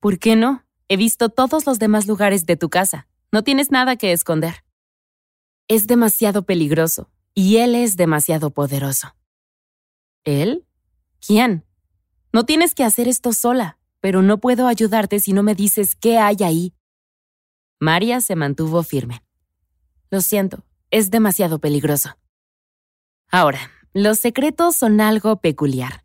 ¿Por 0.00 0.18
qué 0.18 0.34
no? 0.34 0.64
He 0.88 0.96
visto 0.96 1.28
todos 1.28 1.66
los 1.66 1.78
demás 1.78 2.06
lugares 2.06 2.46
de 2.46 2.56
tu 2.56 2.70
casa. 2.70 3.06
No 3.30 3.44
tienes 3.44 3.70
nada 3.70 3.96
que 3.96 4.12
esconder. 4.12 4.63
Es 5.66 5.86
demasiado 5.86 6.44
peligroso 6.44 7.10
y 7.34 7.56
él 7.56 7.74
es 7.74 7.96
demasiado 7.96 8.50
poderoso. 8.50 9.16
¿Él? 10.24 10.66
¿Quién? 11.26 11.64
No 12.32 12.44
tienes 12.44 12.74
que 12.74 12.84
hacer 12.84 13.08
esto 13.08 13.32
sola, 13.32 13.78
pero 14.00 14.20
no 14.20 14.38
puedo 14.38 14.66
ayudarte 14.66 15.20
si 15.20 15.32
no 15.32 15.42
me 15.42 15.54
dices 15.54 15.96
qué 15.96 16.18
hay 16.18 16.36
ahí. 16.44 16.74
María 17.80 18.20
se 18.20 18.36
mantuvo 18.36 18.82
firme. 18.82 19.22
Lo 20.10 20.20
siento, 20.20 20.64
es 20.90 21.10
demasiado 21.10 21.58
peligroso. 21.58 22.10
Ahora, 23.30 23.70
los 23.94 24.18
secretos 24.18 24.76
son 24.76 25.00
algo 25.00 25.40
peculiar. 25.40 26.04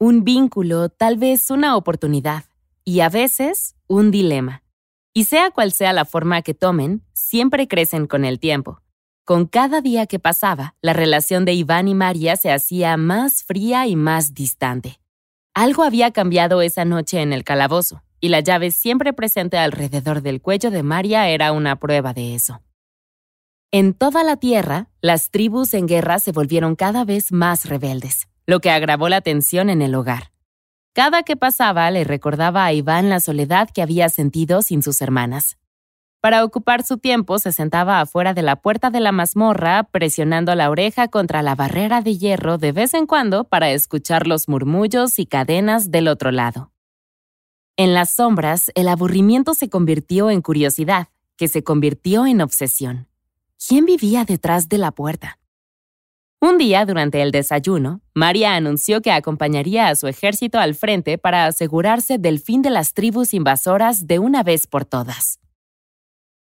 Un 0.00 0.24
vínculo, 0.24 0.88
tal 0.88 1.16
vez 1.16 1.50
una 1.50 1.76
oportunidad, 1.76 2.46
y 2.84 3.00
a 3.00 3.08
veces 3.08 3.76
un 3.86 4.10
dilema. 4.10 4.64
Y 5.14 5.24
sea 5.24 5.50
cual 5.50 5.72
sea 5.72 5.92
la 5.92 6.04
forma 6.04 6.42
que 6.42 6.54
tomen, 6.54 7.04
siempre 7.12 7.68
crecen 7.68 8.06
con 8.06 8.24
el 8.24 8.40
tiempo. 8.40 8.82
Con 9.28 9.44
cada 9.44 9.82
día 9.82 10.06
que 10.06 10.18
pasaba, 10.18 10.74
la 10.80 10.94
relación 10.94 11.44
de 11.44 11.52
Iván 11.52 11.86
y 11.86 11.94
María 11.94 12.36
se 12.36 12.50
hacía 12.50 12.96
más 12.96 13.44
fría 13.44 13.86
y 13.86 13.94
más 13.94 14.32
distante. 14.32 15.00
Algo 15.52 15.82
había 15.82 16.12
cambiado 16.12 16.62
esa 16.62 16.86
noche 16.86 17.20
en 17.20 17.34
el 17.34 17.44
calabozo, 17.44 18.02
y 18.20 18.30
la 18.30 18.40
llave 18.40 18.70
siempre 18.70 19.12
presente 19.12 19.58
alrededor 19.58 20.22
del 20.22 20.40
cuello 20.40 20.70
de 20.70 20.82
María 20.82 21.28
era 21.28 21.52
una 21.52 21.76
prueba 21.76 22.14
de 22.14 22.34
eso. 22.34 22.62
En 23.70 23.92
toda 23.92 24.24
la 24.24 24.38
tierra, 24.38 24.88
las 25.02 25.30
tribus 25.30 25.74
en 25.74 25.86
guerra 25.86 26.20
se 26.20 26.32
volvieron 26.32 26.74
cada 26.74 27.04
vez 27.04 27.30
más 27.30 27.66
rebeldes, 27.68 28.28
lo 28.46 28.60
que 28.60 28.70
agravó 28.70 29.10
la 29.10 29.20
tensión 29.20 29.68
en 29.68 29.82
el 29.82 29.94
hogar. 29.94 30.32
Cada 30.94 31.22
que 31.22 31.36
pasaba 31.36 31.90
le 31.90 32.04
recordaba 32.04 32.64
a 32.64 32.72
Iván 32.72 33.10
la 33.10 33.20
soledad 33.20 33.68
que 33.68 33.82
había 33.82 34.08
sentido 34.08 34.62
sin 34.62 34.82
sus 34.82 35.02
hermanas. 35.02 35.58
Para 36.20 36.44
ocupar 36.44 36.82
su 36.82 36.98
tiempo 36.98 37.38
se 37.38 37.52
sentaba 37.52 38.00
afuera 38.00 38.34
de 38.34 38.42
la 38.42 38.56
puerta 38.56 38.90
de 38.90 38.98
la 38.98 39.12
mazmorra, 39.12 39.84
presionando 39.84 40.54
la 40.56 40.68
oreja 40.68 41.06
contra 41.06 41.42
la 41.42 41.54
barrera 41.54 42.00
de 42.02 42.18
hierro 42.18 42.58
de 42.58 42.72
vez 42.72 42.94
en 42.94 43.06
cuando 43.06 43.44
para 43.44 43.70
escuchar 43.70 44.26
los 44.26 44.48
murmullos 44.48 45.20
y 45.20 45.26
cadenas 45.26 45.92
del 45.92 46.08
otro 46.08 46.32
lado. 46.32 46.72
En 47.76 47.94
las 47.94 48.10
sombras, 48.10 48.72
el 48.74 48.88
aburrimiento 48.88 49.54
se 49.54 49.68
convirtió 49.68 50.30
en 50.30 50.42
curiosidad, 50.42 51.08
que 51.36 51.46
se 51.46 51.62
convirtió 51.62 52.26
en 52.26 52.40
obsesión. 52.40 53.06
¿Quién 53.64 53.84
vivía 53.84 54.24
detrás 54.24 54.68
de 54.68 54.78
la 54.78 54.90
puerta? 54.90 55.38
Un 56.40 56.58
día, 56.58 56.84
durante 56.84 57.22
el 57.22 57.30
desayuno, 57.30 58.00
María 58.14 58.56
anunció 58.56 59.02
que 59.02 59.12
acompañaría 59.12 59.88
a 59.88 59.94
su 59.94 60.08
ejército 60.08 60.58
al 60.58 60.74
frente 60.74 61.18
para 61.18 61.46
asegurarse 61.46 62.18
del 62.18 62.40
fin 62.40 62.62
de 62.62 62.70
las 62.70 62.92
tribus 62.92 63.34
invasoras 63.34 64.08
de 64.08 64.18
una 64.18 64.42
vez 64.42 64.66
por 64.66 64.84
todas. 64.84 65.38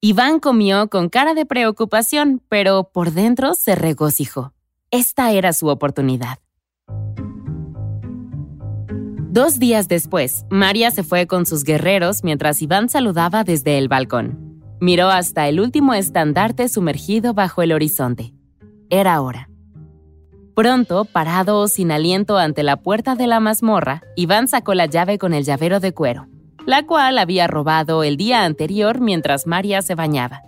Iván 0.00 0.38
comió 0.38 0.88
con 0.90 1.08
cara 1.08 1.34
de 1.34 1.44
preocupación, 1.44 2.40
pero 2.48 2.84
por 2.84 3.10
dentro 3.10 3.54
se 3.54 3.74
regocijó. 3.74 4.52
Esta 4.92 5.32
era 5.32 5.52
su 5.52 5.66
oportunidad. 5.66 6.38
Dos 9.30 9.58
días 9.58 9.88
después, 9.88 10.44
María 10.50 10.92
se 10.92 11.02
fue 11.02 11.26
con 11.26 11.46
sus 11.46 11.64
guerreros 11.64 12.22
mientras 12.22 12.62
Iván 12.62 12.88
saludaba 12.88 13.42
desde 13.42 13.76
el 13.76 13.88
balcón. 13.88 14.62
Miró 14.80 15.08
hasta 15.08 15.48
el 15.48 15.58
último 15.58 15.94
estandarte 15.94 16.68
sumergido 16.68 17.34
bajo 17.34 17.62
el 17.62 17.72
horizonte. 17.72 18.32
Era 18.90 19.20
hora. 19.20 19.50
Pronto, 20.54 21.06
parado 21.06 21.66
sin 21.66 21.90
aliento 21.90 22.38
ante 22.38 22.62
la 22.62 22.76
puerta 22.76 23.16
de 23.16 23.26
la 23.26 23.40
mazmorra, 23.40 24.04
Iván 24.14 24.46
sacó 24.46 24.74
la 24.74 24.86
llave 24.86 25.18
con 25.18 25.34
el 25.34 25.42
llavero 25.42 25.80
de 25.80 25.92
cuero, 25.92 26.28
la 26.68 26.84
cual 26.84 27.16
había 27.16 27.46
robado 27.46 28.04
el 28.04 28.18
día 28.18 28.44
anterior 28.44 29.00
mientras 29.00 29.46
María 29.46 29.80
se 29.80 29.94
bañaba. 29.94 30.42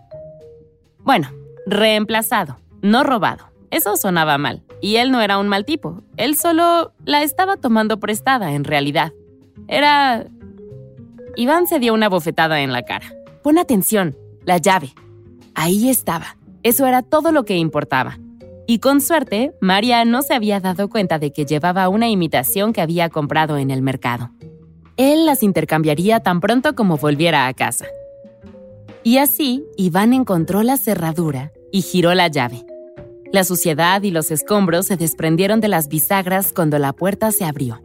Bueno, 0.99 1.31
reemplazado, 1.65 2.59
no 2.83 3.05
robado. 3.05 3.47
Eso 3.71 3.97
sonaba 3.97 4.37
mal, 4.37 4.63
y 4.83 4.97
él 4.97 5.13
no 5.13 5.23
era 5.23 5.39
un 5.39 5.49
mal 5.49 5.65
tipo. 5.65 6.03
Él 6.19 6.37
solo 6.37 6.93
la 7.07 7.23
estaba 7.23 7.57
tomando 7.57 8.01
prestada, 8.01 8.53
en 8.53 8.65
realidad. 8.65 9.15
Era... 9.67 10.27
Iván 11.37 11.67
se 11.67 11.79
dio 11.79 11.95
una 11.95 12.11
bofetada 12.11 12.61
en 12.61 12.75
la 12.75 12.83
cara. 12.83 13.15
Pon 13.43 13.57
atención, 13.57 14.15
la 14.45 14.59
llave. 14.59 14.93
Ahí 15.55 15.89
estaba. 15.89 16.37
Eso 16.63 16.87
era 16.87 17.01
todo 17.01 17.33
lo 17.33 17.47
que 17.47 17.57
importaba. 17.57 18.19
Y 18.67 18.81
con 18.81 19.01
suerte, 19.01 19.55
María 19.63 20.05
no 20.05 20.21
se 20.21 20.35
había 20.35 20.61
dado 20.61 20.91
cuenta 20.91 21.19
de 21.19 21.33
que 21.33 21.47
llevaba 21.47 21.89
una 21.89 22.11
imitación 22.11 22.75
que 22.75 22.83
había 22.83 23.09
comprado 23.09 23.57
en 23.57 23.71
el 23.71 23.81
mercado. 23.81 24.33
Él 25.01 25.25
las 25.25 25.43
intercambiaría 25.43 26.21
tan 26.21 26.41
pronto 26.41 26.75
como 26.75 26.99
volviera 26.99 27.47
a 27.47 27.55
casa. 27.55 27.87
Y 29.03 29.17
así, 29.17 29.65
Iván 29.79 30.13
encontró 30.13 30.63
la 30.63 30.77
cerradura 30.77 31.53
y 31.73 31.81
giró 31.81 32.13
la 32.13 32.29
llave. 32.29 32.67
La 33.33 33.45
suciedad 33.45 34.03
y 34.03 34.11
los 34.11 34.31
escombros 34.31 34.89
se 34.89 34.99
desprendieron 34.99 35.63
de 35.63 35.69
las 35.69 35.89
bisagras 35.89 36.53
cuando 36.53 36.79
la 36.79 36.93
puerta 36.93 37.33
se 37.33 37.47
abrió. 37.47 37.81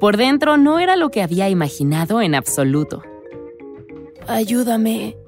Por 0.00 0.16
dentro 0.16 0.56
no 0.56 0.78
era 0.78 0.96
lo 0.96 1.10
que 1.10 1.20
había 1.20 1.50
imaginado 1.50 2.22
en 2.22 2.36
absoluto. 2.36 3.02
Ayúdame. 4.26 5.18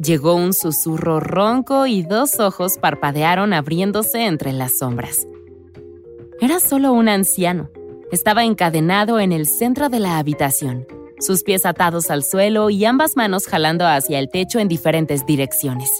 Llegó 0.00 0.34
un 0.34 0.54
susurro 0.54 1.20
ronco 1.20 1.86
y 1.86 2.02
dos 2.02 2.40
ojos 2.40 2.78
parpadearon 2.78 3.52
abriéndose 3.52 4.26
entre 4.26 4.52
las 4.52 4.76
sombras. 4.78 5.24
Era 6.40 6.58
solo 6.58 6.92
un 6.92 7.08
anciano. 7.08 7.70
Estaba 8.10 8.44
encadenado 8.44 9.20
en 9.20 9.32
el 9.32 9.46
centro 9.46 9.90
de 9.90 10.00
la 10.00 10.16
habitación, 10.16 10.86
sus 11.20 11.42
pies 11.42 11.66
atados 11.66 12.10
al 12.10 12.24
suelo 12.24 12.70
y 12.70 12.86
ambas 12.86 13.16
manos 13.16 13.46
jalando 13.46 13.86
hacia 13.86 14.18
el 14.18 14.30
techo 14.30 14.60
en 14.60 14.68
diferentes 14.68 15.26
direcciones. 15.26 15.90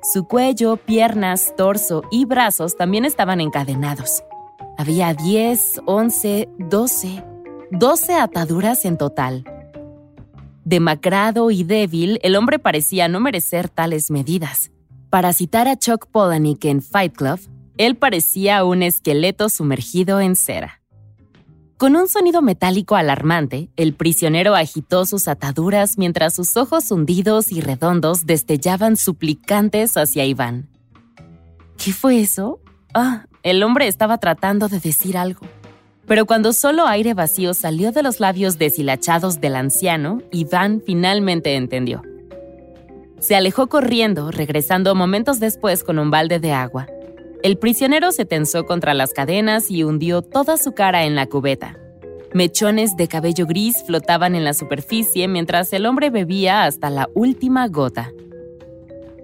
Su 0.00 0.28
cuello, 0.28 0.76
piernas, 0.76 1.52
torso 1.56 2.04
y 2.08 2.24
brazos 2.24 2.76
también 2.76 3.04
estaban 3.04 3.40
encadenados. 3.40 4.22
Había 4.78 5.12
10, 5.12 5.82
11, 5.86 6.48
12, 6.58 7.24
12 7.72 8.14
ataduras 8.14 8.84
en 8.84 8.96
total. 8.96 9.44
Demacrado 10.64 11.50
y 11.50 11.64
débil, 11.64 12.20
el 12.22 12.36
hombre 12.36 12.60
parecía 12.60 13.08
no 13.08 13.18
merecer 13.18 13.68
tales 13.68 14.12
medidas. 14.12 14.70
Para 15.10 15.32
citar 15.32 15.66
a 15.66 15.76
Chuck 15.76 16.06
Palahniuk 16.06 16.64
en 16.64 16.80
Fight 16.80 17.16
Club, 17.16 17.40
él 17.76 17.96
parecía 17.96 18.62
un 18.62 18.84
esqueleto 18.84 19.48
sumergido 19.48 20.20
en 20.20 20.36
cera. 20.36 20.79
Con 21.80 21.96
un 21.96 22.08
sonido 22.08 22.42
metálico 22.42 22.94
alarmante, 22.94 23.70
el 23.76 23.94
prisionero 23.94 24.54
agitó 24.54 25.06
sus 25.06 25.28
ataduras 25.28 25.96
mientras 25.96 26.34
sus 26.34 26.58
ojos 26.58 26.90
hundidos 26.90 27.52
y 27.52 27.62
redondos 27.62 28.26
destellaban 28.26 28.98
suplicantes 28.98 29.96
hacia 29.96 30.26
Iván. 30.26 30.68
¿Qué 31.82 31.94
fue 31.94 32.20
eso? 32.20 32.60
Ah, 32.92 33.24
el 33.42 33.62
hombre 33.62 33.88
estaba 33.88 34.18
tratando 34.18 34.68
de 34.68 34.78
decir 34.78 35.16
algo. 35.16 35.40
Pero 36.06 36.26
cuando 36.26 36.52
solo 36.52 36.86
aire 36.86 37.14
vacío 37.14 37.54
salió 37.54 37.92
de 37.92 38.02
los 38.02 38.20
labios 38.20 38.58
deshilachados 38.58 39.40
del 39.40 39.56
anciano, 39.56 40.20
Iván 40.30 40.82
finalmente 40.84 41.56
entendió. 41.56 42.02
Se 43.20 43.36
alejó 43.36 43.68
corriendo, 43.70 44.30
regresando 44.30 44.94
momentos 44.94 45.40
después 45.40 45.82
con 45.82 45.98
un 45.98 46.10
balde 46.10 46.40
de 46.40 46.52
agua. 46.52 46.88
El 47.42 47.56
prisionero 47.56 48.12
se 48.12 48.26
tensó 48.26 48.66
contra 48.66 48.92
las 48.92 49.14
cadenas 49.14 49.70
y 49.70 49.82
hundió 49.82 50.20
toda 50.20 50.58
su 50.58 50.72
cara 50.72 51.04
en 51.04 51.14
la 51.14 51.26
cubeta. 51.26 51.78
Mechones 52.34 52.96
de 52.96 53.08
cabello 53.08 53.46
gris 53.46 53.82
flotaban 53.86 54.34
en 54.34 54.44
la 54.44 54.52
superficie 54.52 55.26
mientras 55.26 55.72
el 55.72 55.86
hombre 55.86 56.10
bebía 56.10 56.64
hasta 56.64 56.90
la 56.90 57.08
última 57.14 57.66
gota. 57.68 58.12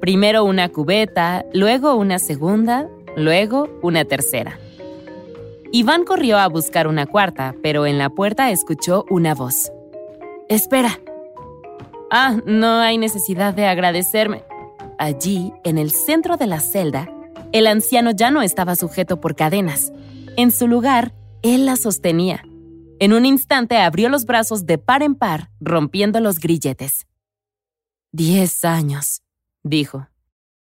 Primero 0.01 0.45
una 0.45 0.71
cubeta, 0.71 1.45
luego 1.53 1.95
una 1.95 2.19
segunda, 2.19 2.89
luego 3.17 3.69
una 3.83 4.07
tercera. 4.07 4.59
Iván 5.71 6.05
corrió 6.05 6.39
a 6.39 6.49
buscar 6.49 6.87
una 6.87 7.05
cuarta, 7.07 7.55
pero 7.63 7.85
en 7.85 7.99
la 7.99 8.09
puerta 8.09 8.51
escuchó 8.51 9.05
una 9.11 9.35
voz. 9.35 9.71
Espera. 10.49 11.01
Ah, 12.11 12.39
no 12.47 12.79
hay 12.79 12.97
necesidad 12.97 13.53
de 13.53 13.67
agradecerme. 13.67 14.43
Allí, 14.99 15.53
en 15.65 15.77
el 15.77 15.91
centro 15.91 16.37
de 16.39 16.47
la 16.47 16.61
celda, 16.61 17.11
el 17.53 17.67
anciano 17.67 18.11
ya 18.11 18.31
no 18.31 18.43
estaba 18.43 18.77
sujeto 18.77 19.21
por 19.21 19.37
cadenas. 19.37 19.93
En 20.37 20.51
su 20.51 20.69
lugar, 20.69 21.15
él 21.43 21.67
la 21.67 21.77
sostenía. 21.77 22.43
En 22.99 23.13
un 23.13 23.27
instante 23.27 23.79
abrió 23.79 24.09
los 24.09 24.25
brazos 24.25 24.67
de 24.67 24.79
par 24.79 25.03
en 25.03 25.15
par, 25.15 25.51
rompiendo 25.61 26.21
los 26.21 26.39
grilletes. 26.39 27.07
Diez 28.13 28.65
años, 28.65 29.23
dijo. 29.63 30.09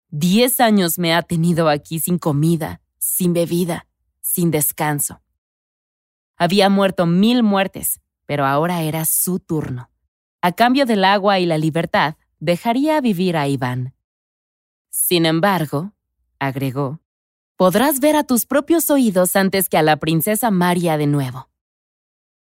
Diez 0.09 0.59
años 0.59 0.99
me 0.99 1.13
ha 1.13 1.21
tenido 1.21 1.69
aquí 1.69 1.99
sin 1.99 2.17
comida, 2.17 2.81
sin 2.97 3.33
bebida, 3.33 3.87
sin 4.21 4.51
descanso. 4.51 5.21
Había 6.37 6.69
muerto 6.69 7.05
mil 7.05 7.43
muertes, 7.43 7.99
pero 8.25 8.45
ahora 8.45 8.83
era 8.83 9.05
su 9.05 9.39
turno. 9.39 9.89
A 10.41 10.51
cambio 10.51 10.85
del 10.85 11.03
agua 11.03 11.39
y 11.39 11.45
la 11.45 11.57
libertad, 11.57 12.15
dejaría 12.39 13.01
vivir 13.01 13.35
a 13.35 13.47
Iván. 13.47 13.93
Sin 14.89 15.25
embargo, 15.25 15.93
agregó, 16.39 16.99
podrás 17.55 17.99
ver 17.99 18.15
a 18.15 18.23
tus 18.23 18.45
propios 18.45 18.89
oídos 18.89 19.35
antes 19.35 19.69
que 19.69 19.77
a 19.77 19.83
la 19.83 19.97
princesa 19.97 20.51
María 20.51 20.97
de 20.97 21.07
nuevo. 21.07 21.49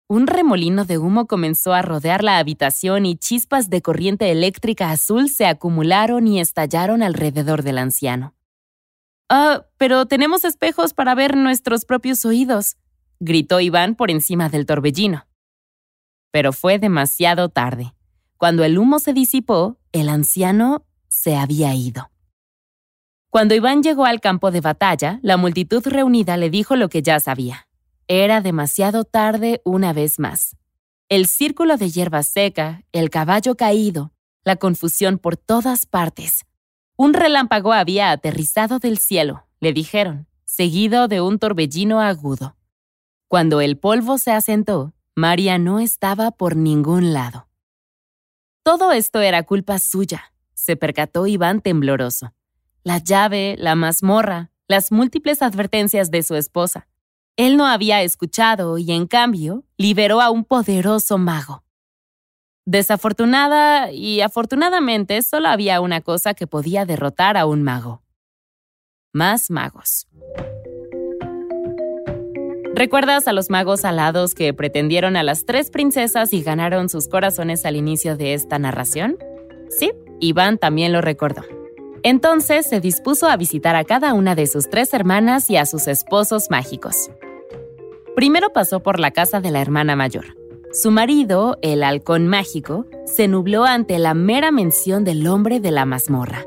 Un 0.07 0.27
remolino 0.27 0.85
de 0.85 0.97
humo 0.97 1.27
comenzó 1.27 1.73
a 1.73 1.81
rodear 1.81 2.23
la 2.23 2.37
habitación 2.37 3.05
y 3.05 3.15
chispas 3.15 3.69
de 3.69 3.81
corriente 3.81 4.29
eléctrica 4.31 4.91
azul 4.91 5.29
se 5.29 5.45
acumularon 5.45 6.27
y 6.27 6.39
estallaron 6.39 7.01
alrededor 7.01 7.63
del 7.63 7.77
anciano. 7.77 8.35
Ah, 9.29 9.65
pero 9.77 10.05
tenemos 10.05 10.45
espejos 10.45 10.93
para 10.93 11.15
ver 11.15 11.35
nuestros 11.35 11.85
propios 11.85 12.25
oídos, 12.25 12.77
gritó 13.19 13.59
Iván 13.59 13.95
por 13.95 14.11
encima 14.11 14.49
del 14.49 14.65
torbellino. 14.65 15.25
Pero 16.31 16.53
fue 16.53 16.77
demasiado 16.77 17.49
tarde. 17.49 17.95
Cuando 18.37 18.63
el 18.63 18.77
humo 18.77 18.99
se 18.99 19.13
disipó, 19.13 19.77
el 19.93 20.09
anciano 20.09 20.85
se 21.07 21.37
había 21.37 21.73
ido. 21.73 22.12
Cuando 23.33 23.55
Iván 23.55 23.81
llegó 23.81 24.05
al 24.05 24.21
campo 24.21 24.51
de 24.51 24.61
batalla, 24.61 25.19
la 25.23 25.37
multitud 25.37 25.81
reunida 25.87 26.37
le 26.37 26.51
dijo 26.51 26.75
lo 26.75 26.87
que 26.87 27.01
ya 27.01 27.19
sabía. 27.19 27.67
Era 28.07 28.41
demasiado 28.41 29.05
tarde 29.05 29.59
una 29.65 29.91
vez 29.91 30.19
más. 30.19 30.55
el 31.09 31.25
círculo 31.25 31.77
de 31.77 31.89
hierba 31.89 32.21
seca, 32.21 32.83
el 32.91 33.09
caballo 33.09 33.55
caído, 33.55 34.11
la 34.43 34.57
confusión 34.57 35.17
por 35.17 35.35
todas 35.35 35.87
partes. 35.87 36.45
Un 36.95 37.15
relámpago 37.15 37.73
había 37.73 38.11
aterrizado 38.11 38.77
del 38.77 38.99
cielo, 38.99 39.47
le 39.59 39.73
dijeron, 39.73 40.27
seguido 40.45 41.07
de 41.07 41.19
un 41.19 41.39
torbellino 41.39 42.01
agudo. 42.01 42.55
Cuando 43.27 43.61
el 43.61 43.79
polvo 43.79 44.19
se 44.19 44.31
asentó, 44.31 44.93
María 45.15 45.57
no 45.57 45.79
estaba 45.79 46.29
por 46.29 46.55
ningún 46.55 47.13
lado. 47.13 47.47
Todo 48.61 48.91
esto 48.91 49.21
era 49.21 49.41
culpa 49.41 49.79
suya, 49.79 50.33
se 50.53 50.75
percató 50.75 51.25
Iván 51.25 51.61
tembloroso. 51.61 52.31
La 52.83 52.97
llave, 52.97 53.55
la 53.57 53.75
mazmorra, 53.75 54.51
las 54.67 54.91
múltiples 54.91 55.41
advertencias 55.41 56.11
de 56.11 56.21
su 56.21 56.35
esposa. 56.35 56.87
Él 57.37 57.55
no 57.55 57.65
había 57.65 58.01
escuchado 58.01 58.77
y, 58.77 58.91
en 58.91 59.07
cambio, 59.07 59.63
liberó 59.77 60.19
a 60.19 60.29
un 60.29 60.43
poderoso 60.43 61.17
mago. 61.17 61.63
Desafortunada 62.65 63.91
y 63.91 64.19
afortunadamente 64.19 65.21
solo 65.21 65.47
había 65.47 65.79
una 65.79 66.01
cosa 66.01 66.33
que 66.33 66.45
podía 66.45 66.85
derrotar 66.85 67.37
a 67.37 67.45
un 67.45 67.63
mago. 67.63 68.03
Más 69.13 69.49
magos. 69.49 70.07
¿Recuerdas 72.75 73.27
a 73.27 73.33
los 73.33 73.49
magos 73.49 73.85
alados 73.85 74.33
que 74.33 74.53
pretendieron 74.53 75.15
a 75.15 75.23
las 75.23 75.45
tres 75.45 75.69
princesas 75.69 76.33
y 76.33 76.41
ganaron 76.41 76.89
sus 76.89 77.07
corazones 77.07 77.65
al 77.65 77.77
inicio 77.77 78.17
de 78.17 78.33
esta 78.33 78.59
narración? 78.59 79.17
Sí, 79.69 79.91
Iván 80.19 80.57
también 80.57 80.91
lo 80.91 80.99
recordó. 80.99 81.43
Entonces 82.03 82.65
se 82.65 82.81
dispuso 82.81 83.27
a 83.27 83.37
visitar 83.37 83.75
a 83.75 83.85
cada 83.85 84.13
una 84.13 84.35
de 84.35 84.45
sus 84.45 84.69
tres 84.69 84.93
hermanas 84.93 85.49
y 85.49 85.55
a 85.55 85.65
sus 85.65 85.87
esposos 85.87 86.49
mágicos. 86.49 87.09
Primero 88.15 88.51
pasó 88.51 88.81
por 88.81 88.99
la 88.99 89.11
casa 89.11 89.39
de 89.39 89.51
la 89.51 89.61
hermana 89.61 89.95
mayor. 89.95 90.35
Su 90.73 90.91
marido, 90.91 91.57
el 91.61 91.83
halcón 91.83 92.27
mágico, 92.27 92.85
se 93.05 93.27
nubló 93.27 93.63
ante 93.63 93.99
la 93.99 94.13
mera 94.13 94.51
mención 94.51 95.03
del 95.03 95.25
hombre 95.27 95.59
de 95.59 95.71
la 95.71 95.85
mazmorra. 95.85 96.45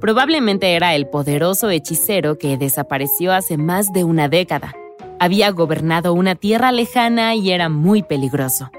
Probablemente 0.00 0.74
era 0.74 0.94
el 0.94 1.06
poderoso 1.08 1.70
hechicero 1.70 2.38
que 2.38 2.56
desapareció 2.56 3.32
hace 3.32 3.56
más 3.56 3.92
de 3.92 4.04
una 4.04 4.28
década. 4.28 4.74
Había 5.20 5.50
gobernado 5.50 6.12
una 6.12 6.34
tierra 6.34 6.72
lejana 6.72 7.34
y 7.34 7.50
era 7.50 7.68
muy 7.68 8.02
peligroso. 8.02 8.70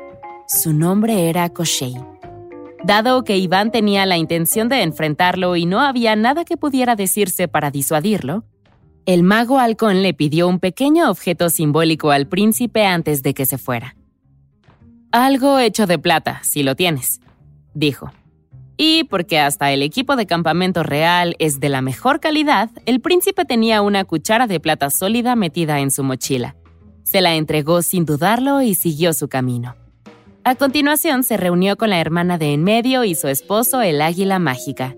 Su 0.47 0.73
nombre 0.73 1.29
era 1.29 1.49
Koshei. 1.49 1.95
Dado 2.83 3.23
que 3.23 3.37
Iván 3.37 3.71
tenía 3.71 4.05
la 4.05 4.17
intención 4.17 4.69
de 4.69 4.83
enfrentarlo 4.83 5.55
y 5.55 5.65
no 5.65 5.81
había 5.81 6.15
nada 6.15 6.45
que 6.45 6.57
pudiera 6.57 6.95
decirse 6.95 7.47
para 7.47 7.71
disuadirlo, 7.71 8.45
el 9.05 9.23
mago 9.23 9.59
halcón 9.59 10.01
le 10.01 10.13
pidió 10.13 10.47
un 10.47 10.59
pequeño 10.59 11.09
objeto 11.09 11.49
simbólico 11.49 12.11
al 12.11 12.27
príncipe 12.27 12.85
antes 12.85 13.23
de 13.23 13.33
que 13.33 13.45
se 13.45 13.57
fuera. 13.57 13.95
Algo 15.11 15.59
hecho 15.59 15.87
de 15.87 15.97
plata, 15.97 16.39
si 16.43 16.63
lo 16.63 16.75
tienes, 16.75 17.19
dijo. 17.73 18.11
Y 18.77 19.05
porque 19.05 19.39
hasta 19.39 19.71
el 19.73 19.81
equipo 19.81 20.15
de 20.15 20.25
campamento 20.25 20.83
real 20.83 21.35
es 21.39 21.59
de 21.59 21.69
la 21.69 21.81
mejor 21.81 22.19
calidad, 22.19 22.69
el 22.85 23.01
príncipe 23.01 23.43
tenía 23.43 23.81
una 23.81 24.05
cuchara 24.05 24.47
de 24.47 24.59
plata 24.59 24.89
sólida 24.89 25.35
metida 25.35 25.79
en 25.79 25.91
su 25.91 26.03
mochila. 26.03 26.55
Se 27.03 27.19
la 27.19 27.35
entregó 27.35 27.81
sin 27.81 28.05
dudarlo 28.05 28.61
y 28.61 28.75
siguió 28.75 29.13
su 29.13 29.27
camino. 29.27 29.75
A 30.45 30.55
continuación 30.55 31.23
se 31.23 31.35
reunió 31.35 31.75
con 31.75 31.89
la 31.89 31.99
hermana 31.99 32.37
de 32.37 32.53
en 32.53 32.63
medio 32.63 33.03
y 33.03 33.13
su 33.13 33.27
esposo, 33.27 33.81
el 33.81 34.01
águila 34.01 34.39
mágica. 34.39 34.95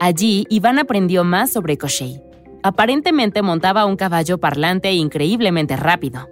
Allí, 0.00 0.46
Iván 0.50 0.80
aprendió 0.80 1.22
más 1.22 1.52
sobre 1.52 1.78
Koshei. 1.78 2.20
Aparentemente 2.64 3.40
montaba 3.40 3.86
un 3.86 3.96
caballo 3.96 4.38
parlante 4.38 4.92
increíblemente 4.92 5.76
rápido. 5.76 6.28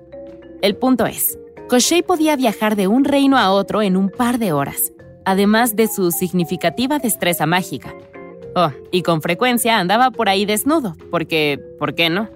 El 0.61 0.75
punto 0.75 1.07
es, 1.07 1.39
Koshei 1.69 2.03
podía 2.03 2.35
viajar 2.35 2.75
de 2.75 2.89
un 2.89 3.05
reino 3.05 3.39
a 3.39 3.53
otro 3.53 3.81
en 3.81 3.97
un 3.97 4.11
par 4.11 4.39
de 4.39 4.53
horas, 4.53 4.93
además 5.25 5.77
de 5.77 5.87
su 5.87 6.11
significativa 6.11 6.99
destreza 6.99 7.47
mágica. 7.47 7.95
Oh, 8.57 8.73
y 8.91 9.03
con 9.03 9.23
frecuencia 9.23 9.79
andaba 9.79 10.11
por 10.11 10.29
ahí 10.29 10.47
desnudo, 10.47 10.97
porque, 11.13 11.61
¿por 11.79 11.95
qué 11.95 12.11
no? 12.11 12.29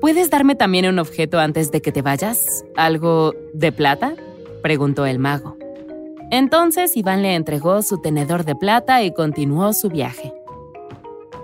¿Puedes 0.00 0.30
darme 0.30 0.54
también 0.54 0.86
un 0.86 0.98
objeto 0.98 1.38
antes 1.38 1.70
de 1.70 1.82
que 1.82 1.92
te 1.92 2.00
vayas? 2.00 2.64
¿Algo 2.74 3.34
de 3.52 3.70
plata? 3.70 4.14
Preguntó 4.60 5.06
el 5.06 5.18
mago. 5.18 5.56
Entonces 6.30 6.96
Iván 6.96 7.22
le 7.22 7.34
entregó 7.34 7.82
su 7.82 7.98
tenedor 7.98 8.44
de 8.44 8.54
plata 8.54 9.02
y 9.02 9.12
continuó 9.12 9.72
su 9.72 9.88
viaje. 9.88 10.32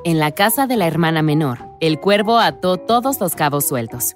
En 0.04 0.20
la 0.20 0.30
casa 0.30 0.68
de 0.68 0.76
la 0.76 0.86
hermana 0.86 1.22
menor, 1.22 1.58
el 1.80 1.98
cuervo 1.98 2.38
ató 2.38 2.76
todos 2.76 3.20
los 3.20 3.34
cabos 3.34 3.66
sueltos. 3.66 4.14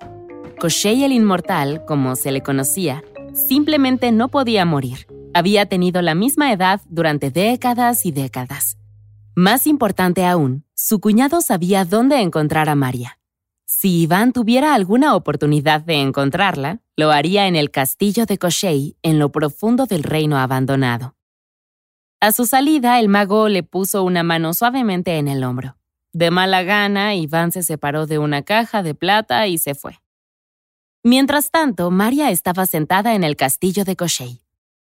Koshei 0.61 1.03
el 1.03 1.13
Inmortal, 1.13 1.85
como 1.87 2.15
se 2.15 2.31
le 2.31 2.43
conocía, 2.43 3.03
simplemente 3.33 4.13
no 4.13 4.29
podía 4.29 4.65
morir. 4.65 5.07
Había 5.35 5.67
tenido 5.67 6.03
la 6.03 6.15
misma 6.15 6.53
edad 6.53 6.81
durante 6.89 7.31
décadas 7.31 8.07
y 8.07 8.13
décadas. 8.13 8.77
Más 9.35 9.67
importante 9.67 10.27
aún, 10.27 10.65
su 10.75 11.01
cuñado 11.01 11.41
sabía 11.41 11.85
dónde 11.85 12.21
encontrar 12.21 12.69
a 12.69 12.75
María. 12.75 13.20
Si 13.73 14.03
Iván 14.03 14.33
tuviera 14.33 14.75
alguna 14.75 15.15
oportunidad 15.15 15.81
de 15.81 16.01
encontrarla, 16.01 16.81
lo 16.97 17.13
haría 17.13 17.47
en 17.47 17.55
el 17.55 17.71
castillo 17.71 18.27
de 18.27 18.37
Koshei, 18.37 18.97
en 19.03 19.21
lo 19.21 19.31
profundo 19.31 19.87
del 19.87 20.03
reino 20.03 20.39
abandonado. 20.39 21.15
A 22.19 22.33
su 22.33 22.47
salida, 22.47 22.99
el 22.99 23.09
mago 23.09 23.49
le 23.49 23.63
puso 23.63 24.03
una 24.03 24.25
mano 24.25 24.55
suavemente 24.55 25.19
en 25.19 25.29
el 25.29 25.45
hombro. 25.45 25.77
De 26.13 26.33
mala 26.33 26.65
gana, 26.65 27.15
Iván 27.15 27.53
se 27.53 27.63
separó 27.63 28.07
de 28.07 28.19
una 28.19 28.43
caja 28.43 28.83
de 28.83 28.97
plata 28.97 29.47
y 29.47 29.57
se 29.57 29.77
fue. 29.77 30.01
Mientras 31.05 31.53
tanto, 31.53 31.93
María 31.93 32.33
estaba 32.33 32.67
sentada 32.67 33.15
en 33.15 33.23
el 33.23 33.37
castillo 33.37 33.85
de 33.85 33.95
Koshei. 33.95 34.43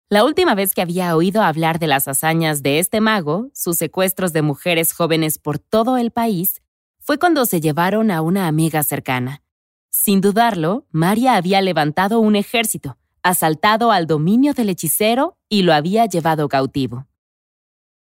La 0.08 0.24
última 0.24 0.54
vez 0.54 0.76
que 0.76 0.84
había 0.84 1.16
oído 1.16 1.42
hablar 1.42 1.80
de 1.80 1.88
las 1.88 2.08
hazañas 2.08 2.62
de 2.62 2.78
este 2.78 3.02
mago, 3.02 3.50
sus 3.56 3.76
secuestros 3.80 4.34
de 4.34 4.44
mujeres 4.44 4.94
jóvenes 4.94 5.40
por 5.40 5.58
todo 5.58 5.98
el 5.98 6.12
país, 6.12 6.62
fue 7.08 7.18
cuando 7.18 7.46
se 7.46 7.62
llevaron 7.62 8.12
a 8.12 8.22
una 8.22 8.48
amiga 8.48 8.84
cercana. 8.84 9.42
Sin 9.90 10.20
dudarlo, 10.20 10.86
María 10.92 11.38
había 11.38 11.62
levantado 11.62 12.20
un 12.20 12.36
ejército, 12.36 12.98
asaltado 13.24 13.94
al 13.94 14.08
dominio 14.08 14.54
del 14.54 14.68
hechicero 14.72 15.38
y 15.48 15.62
lo 15.62 15.74
había 15.74 16.06
llevado 16.06 16.50
cautivo. 16.50 17.08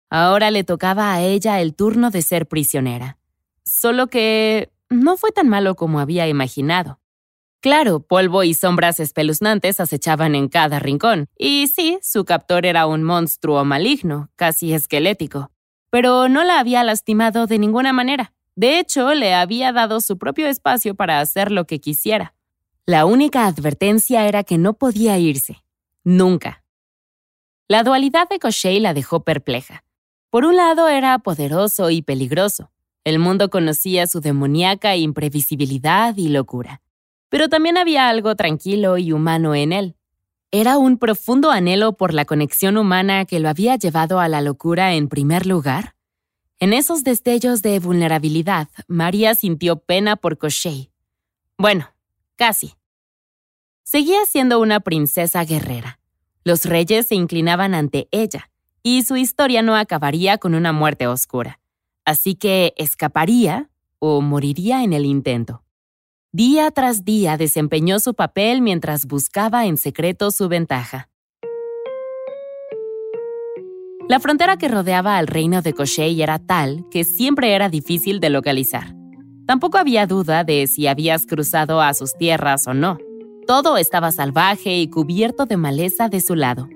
Ahora 0.10 0.52
le 0.52 0.66
tocaba 0.66 1.14
a 1.14 1.22
ella 1.22 1.62
el 1.62 1.76
turno 1.76 2.10
de 2.10 2.22
ser 2.22 2.46
prisionera. 2.46 3.18
Solo 3.64 4.08
que 4.08 4.70
no 4.90 5.16
fue 5.16 5.32
tan 5.32 5.48
malo 5.48 5.76
como 5.76 6.02
había 6.02 6.28
imaginado. 6.28 7.00
Claro, 7.62 8.02
polvo 8.02 8.44
y 8.44 8.54
sombras 8.54 9.00
espeluznantes 9.00 9.80
acechaban 9.80 10.36
en 10.36 10.50
cada 10.50 10.80
rincón, 10.80 11.30
y 11.38 11.68
sí, 11.68 12.00
su 12.02 12.26
captor 12.26 12.66
era 12.66 12.86
un 12.86 13.04
monstruo 13.04 13.64
maligno, 13.64 14.30
casi 14.36 14.74
esquelético, 14.74 15.52
pero 15.90 16.28
no 16.28 16.44
la 16.44 16.60
había 16.60 16.84
lastimado 16.84 17.48
de 17.48 17.60
ninguna 17.60 17.94
manera. 17.94 18.34
De 18.60 18.78
hecho, 18.78 19.14
le 19.14 19.34
había 19.34 19.72
dado 19.72 20.02
su 20.02 20.18
propio 20.18 20.46
espacio 20.48 20.94
para 20.94 21.22
hacer 21.22 21.50
lo 21.50 21.64
que 21.64 21.80
quisiera. 21.80 22.34
La 22.86 23.06
única 23.06 23.46
advertencia 23.46 24.28
era 24.28 24.44
que 24.44 24.58
no 24.58 24.74
podía 24.74 25.18
irse. 25.18 25.64
Nunca. 26.04 26.62
La 27.70 27.84
dualidad 27.84 28.28
de 28.28 28.38
Koshei 28.38 28.82
la 28.82 28.94
dejó 28.94 29.24
perpleja. 29.24 29.86
Por 30.30 30.44
un 30.44 30.58
lado 30.58 30.90
era 30.90 31.18
poderoso 31.20 31.90
y 31.90 32.02
peligroso. 32.02 32.70
El 33.06 33.18
mundo 33.18 33.50
conocía 33.50 34.08
su 34.08 34.20
demoníaca 34.20 34.98
imprevisibilidad 34.98 36.18
y 36.18 36.28
locura. 36.28 36.82
Pero 37.30 37.48
también 37.48 37.78
había 37.78 38.10
algo 38.10 38.36
tranquilo 38.36 38.98
y 38.98 39.14
humano 39.14 39.56
en 39.56 39.72
él. 39.72 39.96
Era 40.52 40.78
un 40.78 40.98
profundo 40.98 41.50
anhelo 41.50 41.94
por 41.94 42.14
la 42.14 42.26
conexión 42.26 42.76
humana 42.76 43.24
que 43.24 43.40
lo 43.40 43.48
había 43.48 43.78
llevado 43.78 44.20
a 44.20 44.28
la 44.28 44.42
locura 44.42 44.96
en 44.96 45.08
primer 45.08 45.46
lugar. 45.46 45.96
En 46.62 46.74
esos 46.74 47.06
destellos 47.06 47.62
de 47.62 47.80
vulnerabilidad, 47.80 48.68
María 48.90 49.34
sintió 49.34 49.78
pena 49.78 50.18
por 50.18 50.38
Koshei. 50.38 50.92
Bueno, 51.58 51.90
casi. 52.36 52.74
Seguía 53.84 54.26
siendo 54.26 54.60
una 54.60 54.82
princesa 54.82 55.46
guerrera. 55.46 56.00
Los 56.44 56.66
reyes 56.66 57.08
se 57.08 57.16
inclinaban 57.16 57.74
ante 57.74 58.10
ella, 58.12 58.52
y 58.84 59.04
su 59.04 59.16
historia 59.16 59.62
no 59.62 59.76
acabaría 59.76 60.38
con 60.38 60.54
una 60.54 60.74
muerte 60.74 61.08
oscura. 61.08 61.62
Así 62.04 62.36
que 62.36 62.74
escaparía 62.76 63.70
o 64.00 64.20
moriría 64.20 64.84
en 64.84 64.92
el 64.92 65.06
intento. 65.06 65.64
Día 66.34 66.72
tras 66.72 67.06
día 67.06 67.38
desempeñó 67.38 68.00
su 68.00 68.14
papel 68.16 68.62
mientras 68.62 69.06
buscaba 69.06 69.66
en 69.66 69.78
secreto 69.78 70.30
su 70.30 70.50
ventaja. 70.50 71.09
La 74.10 74.20
frontera 74.20 74.58
que 74.58 74.68
rodeaba 74.68 75.20
al 75.20 75.28
reino 75.28 75.62
de 75.62 75.74
Koshei 75.74 76.20
era 76.20 76.40
tal 76.40 76.84
que 76.90 77.04
siempre 77.04 77.54
era 77.54 77.70
difícil 77.70 78.20
de 78.20 78.32
localizar. 78.32 78.96
Tampoco 79.46 79.78
había 79.78 80.08
duda 80.08 80.44
de 80.44 80.66
si 80.66 80.88
habías 80.88 81.28
cruzado 81.28 81.80
a 81.80 81.94
sus 81.94 82.18
tierras 82.18 82.66
o 82.66 82.74
no. 82.74 82.98
Todo 83.46 83.78
estaba 83.78 84.12
salvaje 84.12 84.78
y 84.78 84.90
cubierto 84.90 85.46
de 85.46 85.58
maleza 85.58 86.10
de 86.10 86.22
su 86.22 86.34
lado. 86.34 86.68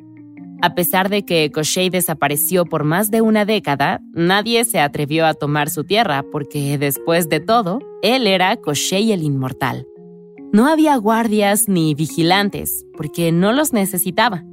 A 0.62 0.76
pesar 0.76 1.10
de 1.10 1.26
que 1.26 1.52
Koshei 1.52 1.90
desapareció 1.90 2.66
por 2.66 2.84
más 2.84 3.10
de 3.10 3.22
una 3.22 3.46
década, 3.46 4.00
nadie 4.14 4.64
se 4.64 4.80
atrevió 4.80 5.26
a 5.26 5.34
tomar 5.34 5.72
su 5.72 5.84
tierra 5.86 6.24
porque, 6.32 6.78
después 6.78 7.30
de 7.30 7.40
todo, 7.40 7.80
él 8.04 8.28
era 8.28 8.56
Koshei 8.58 9.12
el 9.12 9.24
Inmortal. 9.24 9.88
No 10.52 10.68
había 10.68 10.96
guardias 10.98 11.68
ni 11.68 11.96
vigilantes, 11.96 12.86
porque 12.96 13.32
no 13.32 13.54
los 13.54 13.74
necesitaba. 13.74 14.44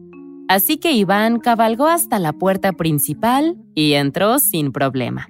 Así 0.50 0.78
que 0.78 0.90
Iván 0.90 1.38
cabalgó 1.38 1.86
hasta 1.86 2.18
la 2.18 2.32
puerta 2.32 2.72
principal 2.72 3.56
y 3.76 3.92
entró 3.92 4.40
sin 4.40 4.72
problema. 4.72 5.28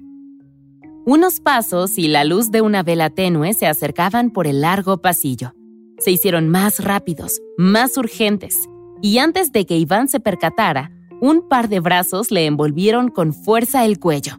Unos 1.04 1.40
pasos 1.40 1.98
y 1.98 2.08
la 2.08 2.24
luz 2.24 2.50
de 2.50 2.62
una 2.62 2.82
vela 2.82 3.10
tenue 3.10 3.52
se 3.52 3.66
acercaban 3.66 4.30
por 4.30 4.46
el 4.46 4.62
largo 4.62 5.02
pasillo. 5.02 5.52
Se 5.98 6.10
hicieron 6.10 6.48
más 6.48 6.82
rápidos, 6.82 7.42
más 7.58 7.98
urgentes, 7.98 8.66
y 9.02 9.18
antes 9.18 9.52
de 9.52 9.66
que 9.66 9.76
Iván 9.76 10.08
se 10.08 10.20
percatara, 10.20 10.90
un 11.20 11.46
par 11.50 11.68
de 11.68 11.80
brazos 11.80 12.30
le 12.30 12.46
envolvieron 12.46 13.10
con 13.10 13.34
fuerza 13.34 13.84
el 13.84 14.00
cuello. 14.00 14.38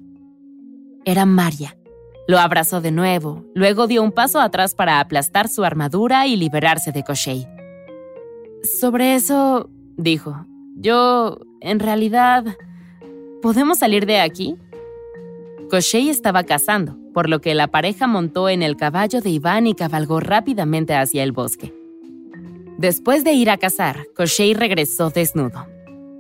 Era 1.06 1.28
María. 1.28 1.78
Lo 2.28 2.40
abrazó 2.40 2.82
de 2.82 2.92
nuevo, 2.92 3.46
luego 3.54 3.86
dio 3.86 4.02
un 4.02 4.12
paso 4.12 4.42
atrás 4.42 4.74
para 4.74 5.00
aplastar 5.00 5.48
su 5.48 5.64
armadura 5.64 6.26
y 6.26 6.38
liberarse 6.38 6.92
de 6.92 7.04
Koshei. 7.04 7.48
Sobre 8.80 9.14
eso, 9.14 9.70
dijo, 9.96 10.48
yo, 10.76 11.40
en 11.60 11.80
realidad, 11.80 12.46
¿podemos 13.42 13.80
salir 13.80 14.06
de 14.06 14.20
aquí? 14.20 14.56
Koshei 15.70 16.10
estaba 16.10 16.44
cazando, 16.44 16.98
por 17.14 17.30
lo 17.30 17.40
que 17.42 17.56
la 17.56 17.68
pareja 17.68 18.08
montó 18.08 18.50
en 18.50 18.64
el 18.64 18.76
caballo 18.76 19.22
de 19.22 19.30
Iván 19.30 19.68
y 19.68 19.74
cabalgó 19.74 20.20
rápidamente 20.20 20.96
hacia 20.96 21.24
el 21.24 21.32
bosque. 21.32 21.74
Después 22.78 23.24
de 23.24 23.34
ir 23.34 23.50
a 23.50 23.58
cazar, 23.58 24.08
Koshei 24.16 24.54
regresó 24.54 25.12
desnudo. 25.12 25.68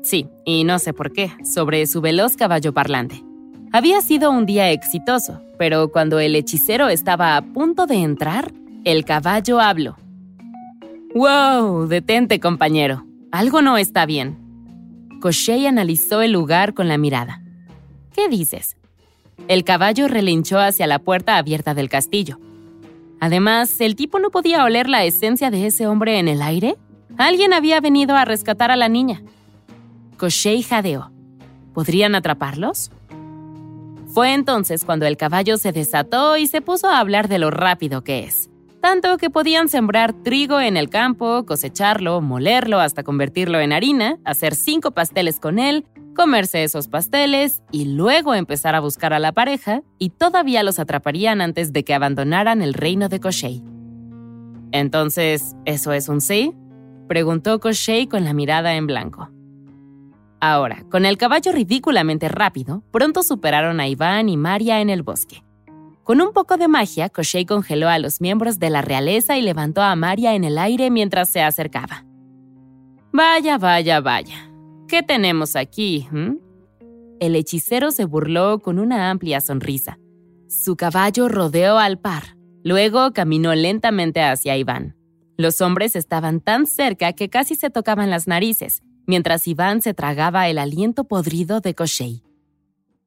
Sí, 0.04 0.28
y 0.46 0.64
no 0.64 0.80
sé 0.80 0.94
por 0.94 1.12
qué, 1.12 1.32
sobre 1.44 1.86
su 1.86 2.02
veloz 2.02 2.36
caballo 2.38 2.74
parlante. 2.74 3.24
Había 3.74 4.02
sido 4.02 4.32
un 4.32 4.46
día 4.46 4.70
exitoso, 4.72 5.42
pero 5.58 5.92
cuando 5.92 6.20
el 6.20 6.36
hechicero 6.36 6.90
estaba 6.90 7.38
a 7.38 7.42
punto 7.42 7.88
de 7.88 7.96
entrar, 7.96 8.52
el 8.84 9.06
caballo 9.06 9.60
habló. 9.60 9.96
¡Wow! 11.14 11.88
Detente, 11.88 12.40
compañero. 12.40 13.06
Algo 13.32 13.62
no 13.62 13.78
está 13.78 14.06
bien. 14.06 14.40
Koshei 15.22 15.66
analizó 15.68 16.22
el 16.22 16.34
lugar 16.34 16.74
con 16.74 16.90
la 16.90 16.98
mirada. 16.98 17.42
¿Qué 18.14 18.28
dices? 18.28 18.76
El 19.48 19.64
caballo 19.64 20.10
relinchó 20.10 20.60
hacia 20.60 20.88
la 20.88 21.00
puerta 21.00 21.38
abierta 21.38 21.74
del 21.74 21.88
castillo. 21.88 22.40
Además, 23.22 23.80
¿el 23.80 23.96
tipo 23.96 24.20
no 24.20 24.32
podía 24.32 24.66
oler 24.66 24.90
la 24.90 25.06
esencia 25.06 25.50
de 25.50 25.68
ese 25.68 25.88
hombre 25.88 26.20
en 26.20 26.28
el 26.28 26.42
aire? 26.42 26.76
Alguien 27.18 27.54
había 27.54 27.80
venido 27.80 28.16
a 28.16 28.26
rescatar 28.26 28.72
a 28.72 28.76
la 28.76 28.90
niña. 28.90 29.22
Koshei 30.18 30.62
jadeó. 30.62 31.12
¿Podrían 31.74 32.16
atraparlos? 32.16 32.92
Fue 34.14 34.34
entonces 34.34 34.84
cuando 34.84 35.06
el 35.06 35.16
caballo 35.16 35.58
se 35.58 35.72
desató 35.72 36.36
y 36.36 36.48
se 36.48 36.62
puso 36.62 36.90
a 36.90 37.00
hablar 37.00 37.30
de 37.30 37.40
lo 37.40 37.50
rápido 37.50 38.04
que 38.04 38.26
es. 38.26 38.51
Tanto 38.82 39.17
que 39.17 39.30
podían 39.30 39.70
sembrar 39.70 40.13
trigo 40.13 40.60
en 40.60 40.76
el 40.76 40.89
campo, 40.89 41.46
cosecharlo, 41.46 42.20
molerlo 42.22 42.80
hasta 42.80 43.04
convertirlo 43.04 43.60
en 43.60 43.74
harina, 43.74 44.17
hacer 44.26 44.56
cinco 44.56 44.91
pasteles 44.91 45.39
con 45.39 45.60
él 45.60 45.86
comerse 46.13 46.63
esos 46.63 46.88
pasteles 46.88 47.62
y 47.72 47.86
luego 47.86 48.34
empezar 48.34 48.76
a 48.76 48.80
buscar 48.80 49.13
a 49.13 49.20
la 49.20 49.32
pareja 49.32 49.82
y 49.98 50.10
todavía 50.10 50.63
los 50.63 50.80
atraparían 50.80 51.41
antes 51.41 51.74
de 51.74 51.84
que 51.84 51.94
abandonaran 51.94 52.62
el 52.62 52.74
reino 52.74 53.10
de 53.10 53.20
Koshei. 53.20 53.63
Entonces, 54.72 55.56
¿eso 55.65 55.94
es 55.94 56.10
un 56.10 56.22
sí? 56.22 56.54
preguntó 57.08 57.60
Koshei 57.60 58.08
con 58.08 58.24
la 58.24 58.34
mirada 58.34 58.76
en 58.76 58.88
blanco. 58.88 59.30
Ahora, 60.39 60.84
con 60.89 61.06
el 61.06 61.17
caballo 61.17 61.52
ridículamente 61.52 62.28
rápido, 62.30 62.84
pronto 62.91 63.22
superaron 63.22 63.80
a 63.80 63.88
Iván 63.88 64.30
y 64.30 64.38
Maria 64.38 64.82
en 64.82 64.89
el 64.89 65.04
bosque. 65.04 65.44
Con 66.12 66.19
un 66.19 66.34
poco 66.34 66.58
de 66.58 66.67
magia, 66.67 67.08
Koshei 67.08 67.45
congeló 67.45 67.88
a 67.88 67.97
los 67.97 68.19
miembros 68.19 68.60
de 68.60 68.69
la 68.69 68.82
realeza 68.82 69.38
y 69.38 69.41
levantó 69.41 69.82
a 69.82 69.95
Maria 69.95 70.36
en 70.36 70.43
el 70.43 70.58
aire 70.58 70.91
mientras 70.91 71.30
se 71.30 71.41
acercaba. 71.41 72.04
Vaya, 73.13 73.58
vaya, 73.58 74.02
vaya. 74.02 74.52
¿Qué 74.89 75.04
tenemos 75.04 75.56
aquí? 75.56 76.10
Mm? 76.12 76.34
El 77.21 77.38
hechicero 77.38 77.91
se 77.91 78.04
burló 78.04 78.60
con 78.60 78.78
una 78.78 79.10
amplia 79.10 79.39
sonrisa. 79.39 80.00
Su 80.50 80.76
caballo 80.76 81.30
rodeó 81.30 81.78
al 81.78 81.97
par. 81.97 82.36
Luego 82.62 83.13
caminó 83.13 83.56
lentamente 83.56 84.21
hacia 84.21 84.58
Iván. 84.58 84.97
Los 85.38 85.62
hombres 85.62 85.95
estaban 85.95 86.41
tan 86.41 86.65
cerca 86.65 87.13
que 87.13 87.30
casi 87.30 87.56
se 87.56 87.69
tocaban 87.69 88.10
las 88.10 88.28
narices, 88.28 88.84
mientras 89.08 89.47
Iván 89.47 89.82
se 89.82 89.93
tragaba 89.93 90.50
el 90.50 90.58
aliento 90.58 91.06
podrido 91.06 91.62
de 91.62 91.74
Koshei. 91.74 92.21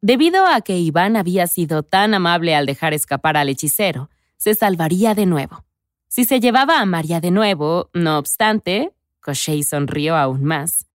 Debido 0.06 0.46
a 0.46 0.60
que 0.60 0.78
Iván 0.78 1.16
había 1.16 1.46
sido 1.46 1.82
tan 1.82 2.12
amable 2.12 2.54
al 2.54 2.66
dejar 2.66 2.92
escapar 2.92 3.38
al 3.38 3.48
hechicero, 3.48 4.10
se 4.36 4.54
salvaría 4.54 5.14
de 5.14 5.24
nuevo. 5.24 5.64
Si 6.08 6.24
se 6.26 6.40
llevaba 6.40 6.80
a 6.80 6.84
María 6.84 7.22
de 7.22 7.30
nuevo, 7.30 7.88
no 7.94 8.18
obstante, 8.18 8.92
Koshei 9.22 9.62
sonrió 9.62 10.14
aún 10.14 10.44
más. 10.44 10.86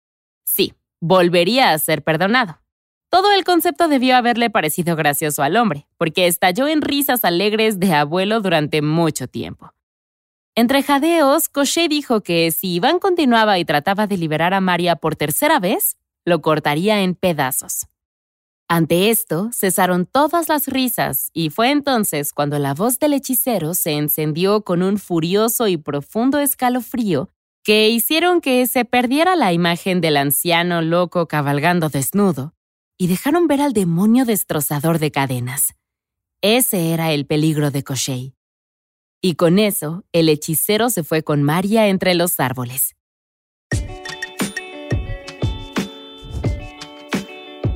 Sí, 0.44 0.76
volvería 1.00 1.72
a 1.72 1.80
ser 1.80 2.04
perdonado. 2.04 2.60
Todo 3.10 3.32
el 3.32 3.44
concepto 3.46 3.88
debió 3.88 4.16
haberle 4.16 4.52
parecido 4.52 4.96
gracioso 4.96 5.42
al 5.42 5.58
hombre, 5.58 5.88
porque 5.98 6.28
estalló 6.28 6.68
en 6.68 6.84
risas 6.84 7.26
alegres 7.26 7.80
de 7.80 7.96
abuelo 7.96 8.42
durante 8.42 8.84
mucho 8.84 9.28
tiempo. 9.28 9.74
Entre 10.54 10.84
jadeos, 10.84 11.50
Cochet 11.50 11.90
dijo 11.90 12.22
que 12.22 12.52
si 12.52 12.76
Iván 12.76 13.00
continuaba 13.00 13.58
y 13.58 13.66
trataba 13.66 14.06
de 14.06 14.18
liberar 14.18 14.54
a 14.54 14.62
María 14.62 14.98
por 14.98 15.16
tercera 15.16 15.60
vez, 15.60 15.98
lo 16.26 16.44
cortaría 16.44 17.02
en 17.02 17.16
pedazos. 17.16 17.88
Ante 18.72 19.10
esto, 19.10 19.50
cesaron 19.52 20.06
todas 20.06 20.48
las 20.48 20.68
risas 20.68 21.32
y 21.34 21.50
fue 21.50 21.72
entonces 21.72 22.34
cuando 22.34 22.60
la 22.60 22.76
voz 22.76 23.00
del 23.00 23.14
hechicero 23.14 23.74
se 23.74 23.94
encendió 23.94 24.62
con 24.62 24.84
un 24.84 25.00
furioso 25.00 25.68
y 25.68 25.78
profundo 25.78 26.38
escalofrío 26.38 27.32
que 27.64 27.90
hicieron 27.90 28.42
que 28.42 28.68
se 28.68 28.86
perdiera 28.86 29.36
la 29.36 29.54
imagen 29.54 30.02
del 30.02 30.18
anciano 30.18 30.84
loco 30.84 31.28
cabalgando 31.28 31.90
desnudo 31.90 32.54
y 32.96 33.08
dejaron 33.08 33.48
ver 33.48 33.62
al 33.62 33.74
demonio 33.74 34.24
destrozador 34.24 35.00
de 35.00 35.10
cadenas. 35.10 35.74
Ese 36.44 36.94
era 36.94 37.12
el 37.12 37.26
peligro 37.26 37.72
de 37.72 37.84
Koshei. 37.84 38.36
Y 39.20 39.34
con 39.34 39.58
eso, 39.58 40.06
el 40.12 40.30
hechicero 40.30 40.92
se 40.92 41.04
fue 41.04 41.24
con 41.24 41.42
María 41.42 41.88
entre 41.88 42.14
los 42.14 42.40
árboles. 42.40 42.96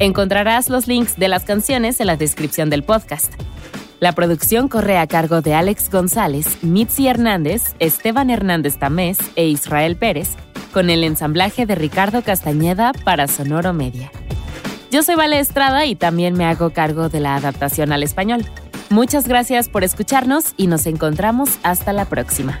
Encontrarás 0.00 0.70
los 0.70 0.88
links 0.88 1.16
de 1.16 1.28
las 1.28 1.44
canciones 1.44 2.00
en 2.00 2.08
la 2.08 2.16
descripción 2.16 2.68
del 2.68 2.82
podcast. 2.82 3.32
La 4.00 4.12
producción 4.12 4.68
corre 4.68 4.98
a 4.98 5.06
cargo 5.06 5.40
de 5.40 5.54
Alex 5.54 5.88
González, 5.88 6.58
Mitzi 6.62 7.06
Hernández, 7.06 7.76
Esteban 7.78 8.28
Hernández 8.28 8.76
Tamés 8.76 9.18
e 9.36 9.46
Israel 9.46 9.96
Pérez 9.96 10.30
con 10.72 10.90
el 10.90 11.04
ensamblaje 11.04 11.64
de 11.64 11.76
Ricardo 11.76 12.22
Castañeda 12.22 12.92
para 13.04 13.28
Sonoro 13.28 13.72
Media. 13.72 14.10
Yo 14.90 15.04
soy 15.04 15.14
Vale 15.14 15.38
Estrada 15.38 15.86
y 15.86 15.94
también 15.94 16.34
me 16.34 16.44
hago 16.44 16.70
cargo 16.70 17.08
de 17.08 17.20
la 17.20 17.36
adaptación 17.36 17.92
al 17.92 18.02
español. 18.02 18.44
Muchas 18.90 19.28
gracias 19.28 19.68
por 19.68 19.84
escucharnos 19.84 20.54
y 20.56 20.66
nos 20.66 20.86
encontramos 20.86 21.58
hasta 21.62 21.92
la 21.92 22.04
próxima. 22.04 22.60